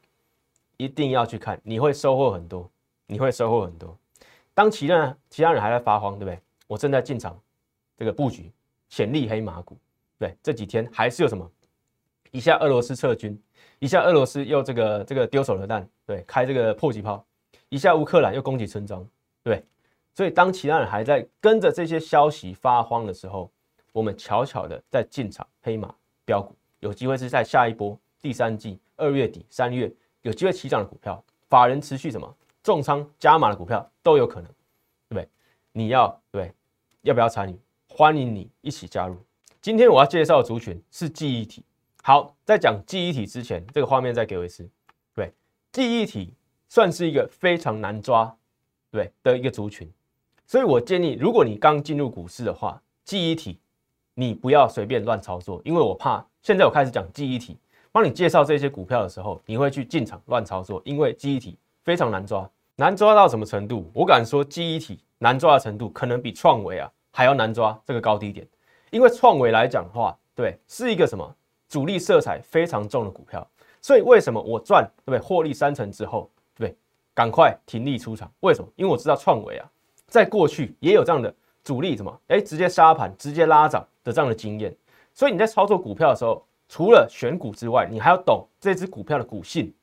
[0.78, 2.69] 一定要去看，你会收获很多。
[3.06, 3.96] 你会收获很多。
[4.54, 6.39] 当其他其他人还在发慌，对不对？
[6.67, 7.38] 我正在进场
[7.98, 8.50] 这个布局
[8.89, 9.78] 潜力黑马股。
[10.17, 11.48] 对，这几天还是有什么？
[12.34, 13.39] 一下俄罗斯撤军，
[13.78, 17.24] 一下俄罗斯又这个这个丢手榴弹，对，开这个迫击炮，
[17.69, 19.08] 一下乌克兰又攻击村庄，
[19.43, 19.63] 对。
[20.15, 23.52] 所以当其他人还在跟着这些消息发慌的时候，
[23.91, 25.93] 我们悄悄的在进场黑马
[26.26, 29.91] 标股，有机会是在下一波第三季二月底三月
[30.24, 32.36] 有机会起涨的股票，法人持续什么？
[32.63, 34.50] 重仓加码的股票都有可能，
[35.08, 35.30] 对不对？
[35.72, 36.52] 你要对，
[37.02, 37.56] 要不要参与？
[37.88, 39.17] 欢迎你一起加入。
[39.62, 41.63] 今天我要介绍的族群是记忆体。
[42.06, 44.70] 好，在讲记忆体之前，这个画面再给我一次。
[45.16, 45.32] 对，
[45.72, 46.34] 记忆体
[46.68, 48.36] 算是一个非常难抓，
[48.92, 49.89] 对的一个族群。
[50.46, 53.58] 所以我建议，如果你刚进入股市的话，记忆体
[54.16, 57.58] 你不要随便乱操作，因为我怕现在我开始讲记忆体，
[57.94, 61.58] 帮你介绍这些股票的时候，你会去进场乱操作，因为记忆体。
[61.86, 63.89] 非常难抓，难抓到什么程度？
[63.94, 68.46] 我敢说，记忆体难抓的程度可能比创维啊还要难抓这个高低点。
[68.89, 71.36] 因为创维来讲的话，对，是一个什么
[71.74, 73.46] 主力色彩非常重的股票。
[73.82, 75.20] 所以为什么我赚对不对？
[75.20, 76.78] 获利三成之后，对不对，
[77.16, 78.32] 赶快停利出场。
[78.42, 78.72] 为什么？
[78.76, 79.68] 因为我知道创维啊，
[80.06, 81.34] 在过去也有这样的
[81.64, 84.72] 主力什么，哎，直接杀盘、直接拉涨的这样的经验。
[85.16, 89.74] 所以你在操作股票的时候，除了选股之外，你还要懂这只股票的股性。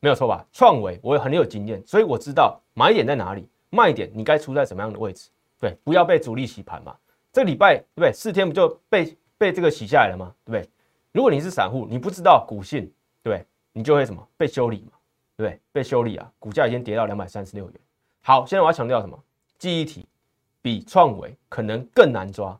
[0.00, 0.44] 没有错吧？
[0.52, 5.30] 创维我也很有经验，所以我知道买点在哪里，卖点你该出在什么样的位置。
[5.60, 6.96] 对，不要被主力洗盘嘛。
[7.32, 8.12] 这个礼拜对不对？
[8.12, 10.34] 四天不就被被这个洗下来了吗？
[10.44, 10.68] 对不对？
[11.12, 12.90] 如果你是散户，你不知道股性，
[13.22, 14.98] 对，你就会什么被修理嘛，
[15.36, 15.60] 对？
[15.70, 17.80] 被修理啊，股价已经跌到两百三十六元。
[18.22, 19.18] 好，现在我要强调什么？
[19.58, 20.06] 记忆体
[20.60, 22.58] 比创维可能更难抓，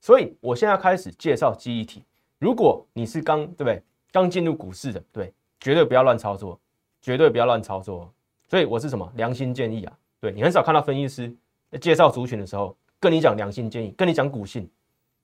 [0.00, 2.04] 所以我现在开始介绍记忆体。
[2.38, 3.82] 如果你是刚对不对？
[4.12, 5.32] 刚进入股市的，对。
[5.60, 6.60] 绝对不要乱操作，
[7.00, 8.12] 绝对不要乱操作。
[8.50, 9.98] 所以我是什么良心建议啊？
[10.20, 11.34] 对你很少看到分析师
[11.80, 14.68] 介绍族群的时候跟你讲良心建议，跟你讲股性，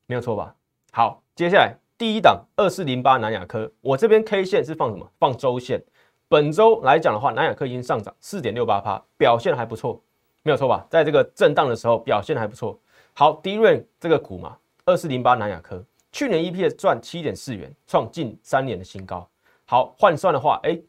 [0.06, 0.54] 没有错吧？
[0.92, 5.06] 好，接下来第一档二四零八南亚科，我这边 K 线是放什么？
[5.18, 5.84] 放周线。
[6.28, 10.02] 本周来讲的话，南亚科已经上涨四点六八趴，表现还不错，
[10.42, 10.86] 没有错吧？
[10.88, 12.80] 在这个震荡的时候表现还不错。
[13.12, 19.28] 好，低润这个股嘛，二四零八南亚科，去年 EPS 赚七点四元，创近三年的新高。
[19.66, 20.80] 好，换算的话，哎，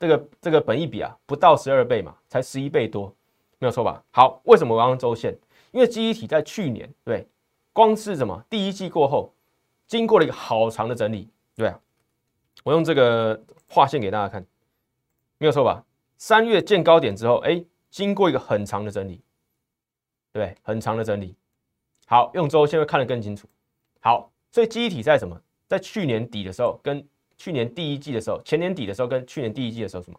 [0.00, 3.14] 这个这个本益比啊，不到十二倍嘛，才十一倍多，
[3.60, 4.02] 没有错吧？
[4.10, 5.32] 好，为什么我要用周线？
[5.70, 7.24] 因为记忆体在去年对，
[7.72, 9.32] 光是什么第一季过后，
[9.86, 11.80] 经过了一个好长的整理，对啊，
[12.64, 14.44] 我用这个画线给大家看。
[15.38, 15.84] 没有错吧？
[16.16, 19.20] 三月见高点之后，哎，经过一个很长的整理，
[20.32, 21.36] 对，很长的整理。
[22.06, 23.46] 好，用周线会看得更清楚。
[24.00, 25.38] 好，所以记忆体在什么？
[25.68, 30.18] 在去年底的时候，跟去年第一季的时候，前年底的时候，跟去年第一季的时候，什么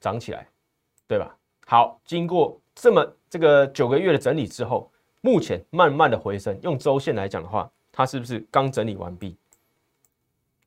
[0.00, 0.48] 涨起来，
[1.06, 1.36] 对吧？
[1.66, 6.58] 好，经过这么这个九个月的整理之后，目前慢慢的回升。
[6.62, 9.36] 用周线来讲的话，它是不是刚整理完毕？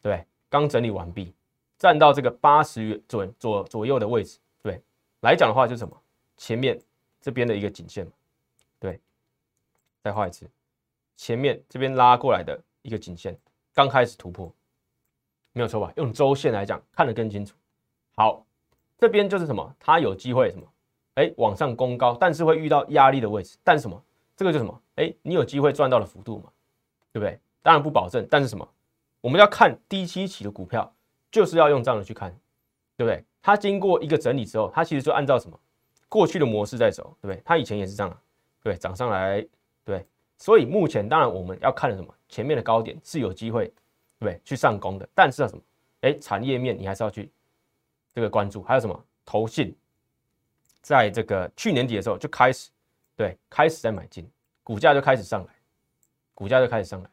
[0.01, 1.33] 对，刚整理完毕。
[1.77, 4.81] 站到这个八十元左左左右的位置，对，
[5.19, 6.01] 来讲的话就是什么？
[6.37, 6.81] 前面
[7.19, 8.09] 这边的一个颈线，
[8.79, 8.99] 对，
[10.01, 10.49] 再画一次，
[11.17, 13.37] 前面这边拉过来的一个颈线，
[13.73, 14.51] 刚开始突破，
[15.51, 15.91] 没有错吧？
[15.97, 17.53] 用周线来讲，看得更清楚。
[18.15, 18.45] 好，
[18.97, 19.75] 这边就是什么？
[19.77, 20.65] 它有机会什么？
[21.15, 23.57] 哎，往上攻高，但是会遇到压力的位置。
[23.65, 24.01] 但是什么？
[24.35, 24.81] 这个就什么？
[24.95, 26.51] 哎，你有机会赚到的幅度嘛？
[27.12, 27.39] 对不对？
[27.62, 28.67] 当然不保证，但是什么？
[29.22, 30.93] 我们要看低期的股票。
[31.30, 32.32] 就是要用这样的去看，
[32.96, 33.22] 对不对？
[33.41, 35.60] 它经过一个整理之后，它其实就按照什么
[36.08, 37.41] 过去的模式在走，对不对？
[37.43, 38.22] 它以前也是这样，
[38.63, 39.46] 对，涨上来，
[39.84, 40.08] 对。
[40.38, 42.15] 所以目前当然我们要看的什么？
[42.30, 44.39] 前面的高点是有机会，对不对？
[44.46, 45.08] 去上攻的。
[45.13, 45.62] 但是要什么？
[46.00, 47.30] 哎，产业面你还是要去
[48.13, 48.63] 这个关注。
[48.63, 49.06] 还有什么？
[49.26, 49.76] 投信
[50.82, 52.70] 在这个去年底的时候就开始，
[53.17, 54.26] 对，开始在买进，
[54.63, 55.54] 股价就开始上来，
[56.38, 57.10] 股价就开始上来。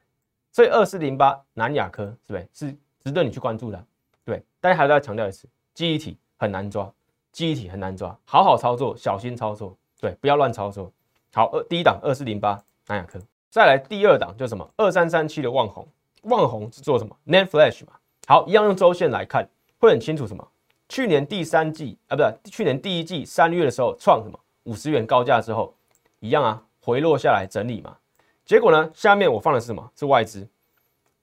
[0.53, 3.83] 所以二四零八南亚科，是不是是值得你去关注的？
[4.23, 6.93] 对，大家还是要强调一次，记忆体很难抓，
[7.33, 10.93] 记忆体很难抓，好好操作，小心操作，对，不要乱操作。
[11.33, 15.89] 好，二第一档二四零八南亚科，再来第二档就什么二三三七的旺宏，
[16.25, 17.95] 旺宏是做什么 n a n Flash 嘛？
[18.27, 20.47] 好，一样用周线来看，会很清楚什么？
[20.89, 25.75] 去年第三季啊，不是去年第一季三月的时候创什么五十元高价之后，
[26.21, 27.97] 一样啊，回落下来整理嘛。
[28.45, 29.93] 结果呢，下面我放的是什么？
[29.97, 30.47] 是外资。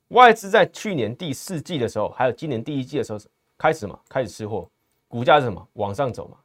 [0.10, 3.20] 外资在去年第四季的时候，还有今年第一季的时候，
[3.58, 4.70] 开始嘛，开始吃货，
[5.08, 6.38] 股价是什么往上走嘛，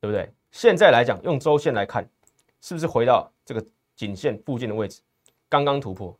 [0.00, 0.30] 对不对？
[0.52, 2.08] 现在来讲，用周线来看，
[2.60, 3.64] 是不是回到这个
[3.96, 5.00] 颈线附近的位置？
[5.48, 6.16] 刚刚突破，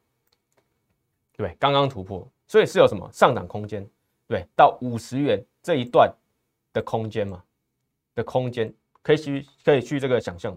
[1.37, 3.89] 对，刚刚突破，所以是有什么上涨空间？
[4.27, 6.13] 对，到五十元这一段
[6.73, 7.43] 的空间嘛，
[8.15, 10.57] 的空间可以去可以去这个想象。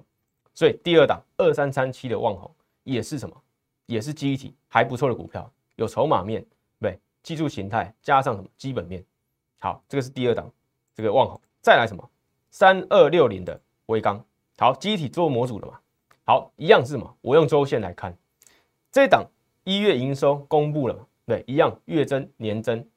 [0.55, 2.49] 所以第二档二三三七的旺红
[2.83, 3.35] 也是什么？
[3.85, 5.51] 也是记忆体还不错的股票。
[5.75, 6.45] 有筹码面，
[6.79, 8.47] 对，技术形态加上什么？
[8.55, 9.03] 基本面，
[9.59, 10.51] 好，这个是第二档，
[10.93, 12.09] 这个望红，再来什么？
[12.51, 14.23] 三二六零的微钢，
[14.57, 15.79] 好，机体做模组的嘛，
[16.25, 17.17] 好，一样是什么？
[17.21, 18.15] 我用周线来看，
[18.91, 19.25] 这档
[19.63, 22.87] 一月营收公布了嘛，对，一样月增年增，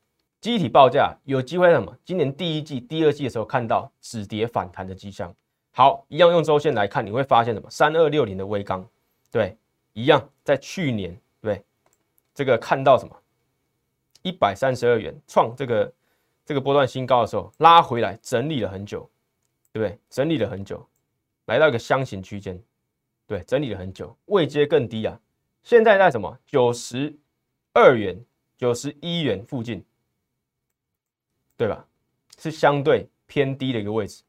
[0.43, 1.97] 机体报价有机会什么？
[2.05, 5.35] 今年第一季、第二季的时候看到止跌反弹的迹象，
[5.73, 7.71] 好，一样用周线来看，你会发现什么？
[7.71, 8.87] 三二六零的微钢，
[9.33, 9.57] 对，
[9.97, 11.65] 一样在去年，对。
[12.35, 13.17] 这个看到什么？
[14.21, 15.91] 一百三十二元创这个
[16.45, 19.09] 这个波段新高的时候，拉回来整理了很久，
[19.73, 19.99] 对不对？
[20.11, 20.87] 整理了很久，
[21.47, 22.63] 来到一个箱型区间，
[23.27, 25.19] 对，整理了很久，位阶更低啊。
[25.63, 26.39] 现在在什么？
[26.45, 27.17] 九十
[27.73, 28.23] 二元、
[28.59, 29.83] 九十一元附近，
[31.57, 31.87] 对吧？
[32.39, 34.23] 是相对偏低的一个位置，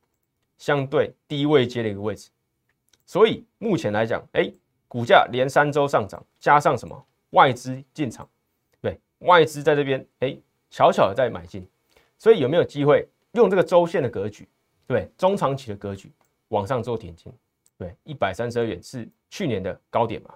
[0.58, 2.30] 相对低位阶的一个位置。
[3.06, 4.50] 所以目前来讲，哎，
[4.88, 7.06] 股价连三周上涨，加上什么？
[7.32, 8.28] 外资进场，
[8.80, 10.38] 对，外资在这边，哎，
[10.69, 11.67] 巧巧的在买进，
[12.17, 14.48] 所以有没有机会用这个周线的格局，
[14.88, 16.10] 对，中长期的格局
[16.48, 17.31] 往上做点进，
[17.77, 20.33] 对，一百三十二元是去年的高点嘛，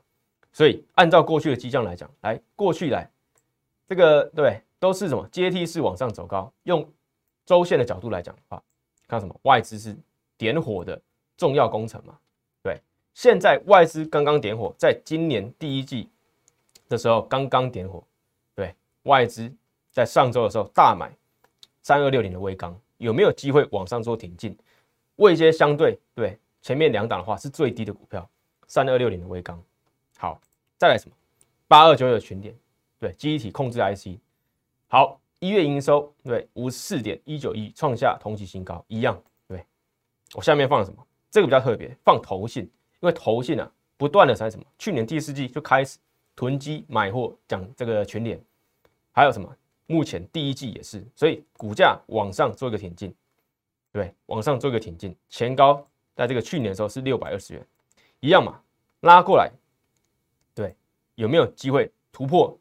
[0.52, 3.10] 所以按照过去的迹象来讲，来过去来
[3.88, 5.26] 这个对，都是什么？
[5.32, 6.88] 阶梯式往上走高，用
[7.46, 8.62] 周线的角度来讲的话，
[9.08, 9.34] 看什么？
[9.44, 9.96] 外资是
[10.38, 11.02] 点火的
[11.38, 12.20] 重要工程嘛，
[13.14, 16.10] 现在外资刚刚点火，在今年第一季。
[16.90, 18.04] 的时候刚刚点火，
[18.54, 19.50] 对外资
[19.94, 21.10] 在上周的时候大买
[21.82, 24.54] 三二六零的微钢，有没有机会往上做挺进？
[25.16, 28.30] 位阶相对对前面两档的话是最低的股票，
[28.68, 29.58] 三二六零的微钢。
[30.18, 30.42] 好，
[30.78, 31.16] 再来什么？
[31.66, 32.54] 八二九九群点，
[33.00, 34.20] 对记忆体控制 IC。
[34.90, 39.64] 好，一月营收对五十四点一九亿，创下同期新高，一样对。
[40.34, 41.02] 我下面放了什么？
[41.30, 42.70] 这个比较特别，放投信，
[43.02, 44.66] 因为投信啊不断的在什么？
[44.80, 46.00] 去年第四季就开始
[46.36, 48.42] 囤积买货，讲这个群联，
[49.12, 49.54] 还有什么？
[49.88, 53.14] 目前第一季也是，所以股价往上做一个挺进，
[53.92, 55.86] 对，往上做一个挺进，前高
[56.16, 57.68] 在这个去年的时候是六百二十元，
[58.22, 58.62] 一样嘛，
[59.02, 59.52] 拉过来，
[60.56, 60.74] 对，
[61.16, 62.58] 有没有机会突破？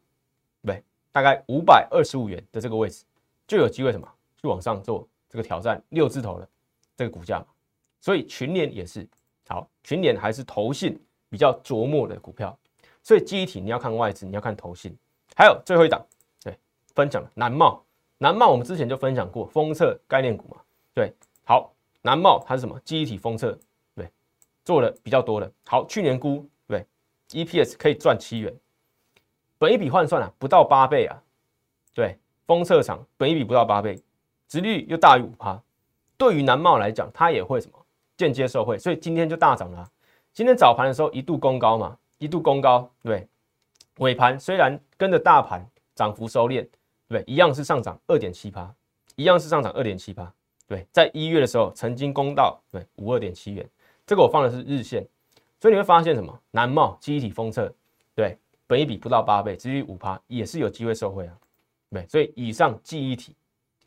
[0.63, 3.05] 对，大概五百二十五元的这个位置，
[3.47, 4.07] 就有机会什么？
[4.37, 6.49] 去往上做这个挑战六字头的
[6.97, 7.45] 这个股价。
[8.01, 9.07] 所以群联也是
[9.51, 10.97] 好，群联还是投信
[11.29, 12.57] 比较琢磨的股票，
[13.03, 14.95] 所以记忆体你要看外资，你要看投信，
[15.35, 16.01] 还有最后一档。
[16.41, 16.57] 对
[16.95, 17.83] 分享了南茂，
[18.17, 20.61] 南茂我们之前就分享过封测概念股嘛，
[20.93, 22.79] 对，好，南茂它是什么？
[22.85, 23.59] 记忆体封测，
[23.93, 24.09] 对，
[24.63, 25.51] 做的比较多的。
[25.65, 26.85] 好，去年估对
[27.31, 28.57] ，EPS 可以赚七元，
[29.57, 31.21] 本一笔换算啊，不到八倍啊，
[31.93, 34.01] 对，封测厂本一笔不到八倍，
[34.47, 35.61] 殖率又大于五趴，
[36.15, 37.80] 对于南茂来讲，它也会什么
[38.25, 39.89] 间接受惠，所以今天就大涨了。
[40.33, 43.27] 今天早盘的时候一度攻高嘛，一度攻高，对，
[43.97, 45.65] 尾盘虽然跟着大盘
[45.95, 46.67] 涨幅收敛。
[47.07, 48.73] 对，一样是上涨二点七八，
[49.17, 50.33] 一样是上涨二点七八。
[50.65, 53.69] 对，在一月的时候曾经攻到对五二点七元，
[54.05, 55.05] 这个我放的是日线，
[55.59, 56.39] 所以你会发现什么？
[56.51, 57.69] 南茂记忆体封测，
[58.15, 61.37] 对，本一比不到八倍，至于五趴也是有机会受惠啊。
[61.89, 63.35] 对，所以以上记忆体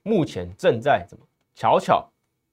[0.03, 1.25] 目前正在怎么
[1.55, 2.07] 巧巧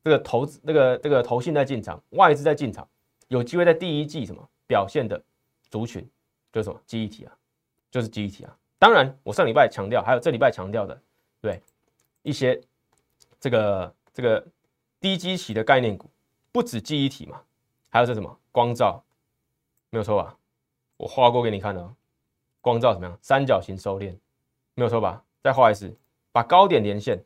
[0.03, 2.87] 这个投资这个这个投信在进场，外资在进场，
[3.27, 5.21] 有机会在第一季什么表现的
[5.69, 6.07] 族群
[6.51, 7.37] 就是什么记忆体啊，
[7.89, 8.57] 就是记忆体啊。
[8.79, 10.99] 当然，我上礼拜强调，还有这礼拜强调的，
[11.39, 11.61] 对
[12.23, 12.59] 一些
[13.39, 14.43] 这个这个
[14.99, 16.09] 低基期的概念股，
[16.51, 17.41] 不止记忆体嘛，
[17.89, 19.03] 还有这什么光照，
[19.91, 20.35] 没有错吧？
[20.97, 21.95] 我画过给你看的，
[22.59, 23.17] 光照怎么样？
[23.21, 24.17] 三角形收敛，
[24.73, 25.23] 没有错吧？
[25.43, 25.95] 再画一次，
[26.31, 27.23] 把高点连线，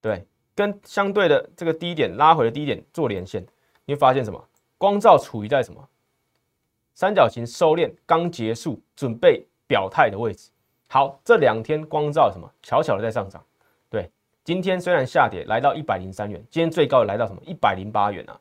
[0.00, 0.26] 对，
[0.60, 3.42] 跟相对的这个低点拉回的低点做连线，
[3.84, 4.42] 你会发现什么？
[4.76, 5.88] 光照处于在什么？
[6.94, 9.46] 三角形收敛刚结束，准备。
[9.70, 10.50] 表态的位置，
[10.88, 12.52] 好，这两天光照什么？
[12.60, 13.40] 悄悄的在上涨，
[13.88, 14.10] 对，
[14.42, 17.40] 今天虽然下跌来到一百零三元，今天最高来到什么？
[17.46, 18.36] 一百零八元啊，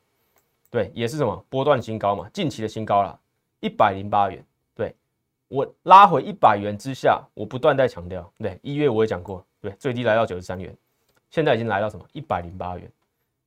[0.71, 1.45] 对，也是什么？
[1.47, 3.19] 波段新高嘛，近期的新高了，
[3.59, 4.43] 一百零八元，
[4.73, 4.95] 对
[5.49, 10.75] 我拉回一百元之下，我不断在强调，对，一月我也讲过，对，最低来到九十三元，
[11.29, 12.05] 现在已经来到什么？
[12.13, 12.91] 一百零八元，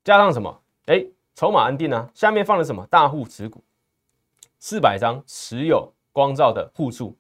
[0.05, 1.05] 加上什么，哎，
[1.35, 2.87] 筹码安定啊，下面放了什么？
[2.87, 3.63] 大户持股，
[4.59, 7.17] 四百张持有光照的户数。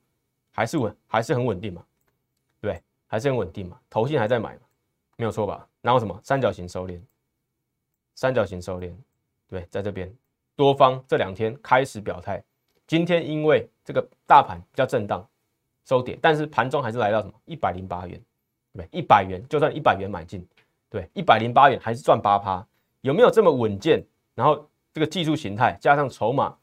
[0.54, 1.82] 还是稳，还是很稳定嘛，
[2.60, 4.60] 对还是很稳定嘛，头信还在买嘛，
[5.16, 5.66] 没有错吧？
[5.80, 6.20] 然后什么？
[6.22, 7.00] 三角形收敛，
[8.14, 8.94] 三角形收敛，
[9.48, 10.14] 对，在这边。
[10.54, 12.44] 多方这两天开始表态，
[12.86, 15.26] 今天因为这个大盘比较震荡
[15.86, 17.32] 收跌，但是盘中还是来到什么？
[17.46, 18.20] 一百零八元，
[18.74, 20.46] 对，一百元就算一百元买进，
[20.88, 22.66] 对，一百零八元还是赚八趴，
[23.00, 24.04] 有没有这么稳健？
[24.34, 26.56] 然后这个技术形态加上筹码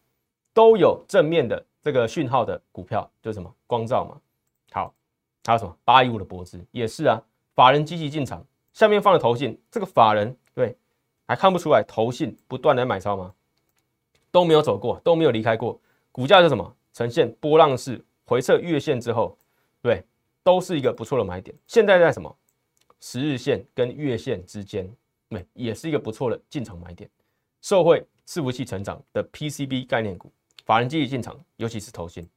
[0.53, 1.65] 都有正面的。
[1.81, 4.19] 这个讯号的股票就是什么光照嘛，
[4.73, 4.93] 好，
[5.45, 7.19] 还有什么八一五的脖子也是啊，
[7.55, 10.75] 法人积极进场，下面放了投信，这个法人对
[11.25, 13.33] 还看不出来投信不断的买超吗？
[14.29, 15.79] 都没有走过，都没有离开过，
[16.11, 19.37] 股价是什么呈现波浪式回撤月线之后，
[19.81, 20.03] 对，
[20.49, 21.55] 都是一个不错的买点。
[21.67, 22.35] 现在在什么
[22.99, 24.91] 十日线跟月线之间，
[25.29, 27.07] 对，也是一个不错的进场买点。
[27.61, 30.31] 受惠伺服器成长的 PCB 概念股。
[30.65, 32.27] 法人积极进场，尤其是投信，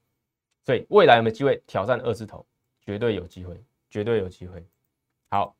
[0.62, 2.44] 所以未来有没有机会挑战二字头？
[2.84, 3.58] 绝对有机会，
[3.88, 4.62] 绝对有机会。
[5.30, 5.56] 好，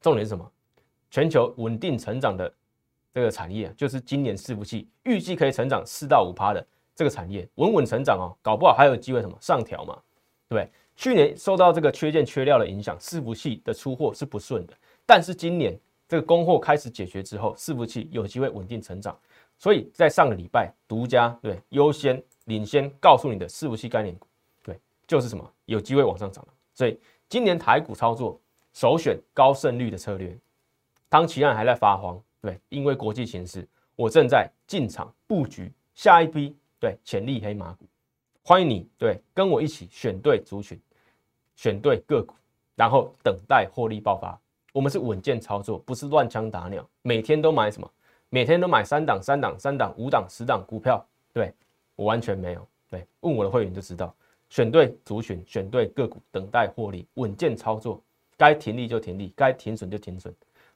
[0.00, 0.48] 重点是什么？
[1.10, 2.54] 全球稳定成长的
[3.12, 10.00] 这个产业，就是今年伺服器预计可以成长四到五趴的这个产业，稳稳成长哦，搞不好还有机会什么上调嘛？
[10.48, 10.72] 对不对？
[10.98, 14.74] 去年受到这个缺件缺料的影响，伺服器的出货是不顺的，
[15.06, 15.78] 但是今年
[16.08, 19.16] 这个供货开始解决之后，伺服器有机会稳定成长。
[19.56, 24.26] 所以在上个礼拜独家对优先领先告诉你的伺服器概念股，
[24.64, 24.76] 对，
[25.06, 26.44] 就是什么有机会往上涨。
[26.74, 28.40] 所以今年台股操作
[28.72, 30.36] 首选高胜率的策略。
[31.08, 37.86] 当其案还在发慌，对，因为国际形势，我正在进场布局下一批对潜力黑马股。
[38.42, 40.80] 欢迎你对跟我一起选对族群，
[41.58, 42.36] 选对个股，
[42.76, 44.40] 然后等待获利爆发。
[44.72, 47.90] 我们是稳健操作，不是乱枪打鸟，每天都买什么？
[48.28, 51.52] 每天都买三档、三档、三档、五档、十档股票，对
[51.96, 52.64] 我完全没有。
[52.88, 54.14] 对，问我的会员就知道，
[54.48, 58.00] 选对族群，选对个股，等待获利，稳健操作，
[58.36, 60.32] 该停利就停利，该停损就停损。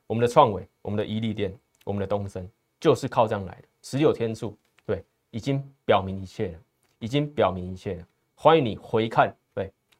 [0.08, 2.44] 我们的创伟，我们的伊利店，我们的东升，
[2.80, 3.68] 就是靠这样来的。
[3.82, 6.58] 持有天数，对，已经表明一切了，
[6.98, 8.06] 已经表明一切了。
[8.34, 9.32] 欢迎你回看，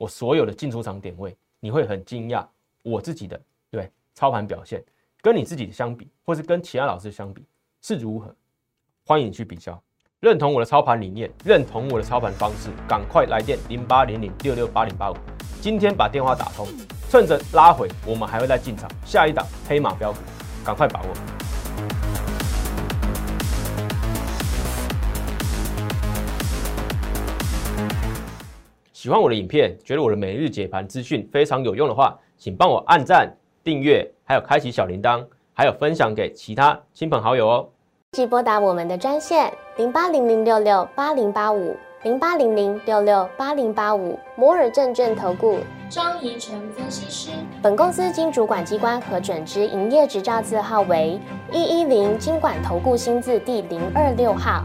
[0.02, 2.44] 我所有的进出场点位，你会很惊讶，
[2.82, 3.40] 我自己的
[3.70, 4.82] 对操盘表现
[5.20, 7.46] 跟你自己的相比，或是跟其他老师相比
[7.80, 8.34] 是如何？
[9.06, 9.80] 欢迎你去比较。
[10.18, 15.14] 认同我的操盘理念，认同我的操盘方式，赶快来电零八零零六六八零八五。
[15.60, 16.66] 今天把电话打通，
[17.08, 20.18] 趁着拉回，我们还会再进场下一档黑马标股，
[20.64, 21.41] 赶快把握。
[29.02, 33.28] 喜欢我的影片，觉得我的每日解盘资讯非常有用的话，请帮我按赞、
[33.64, 37.68] 订阅，还有开启小铃铛，还有分享给其他亲朋好友哦。
[38.12, 41.76] 即拨打我们的专线零八零零六六八零八五。
[42.04, 47.30] 零八零零六六八零八五摩尔证券投顾张怡晨分析师。
[47.62, 51.18] 本公司经主管机关核准之营业执照字号为
[51.52, 54.64] 一一零金管投顾新字第零二六号。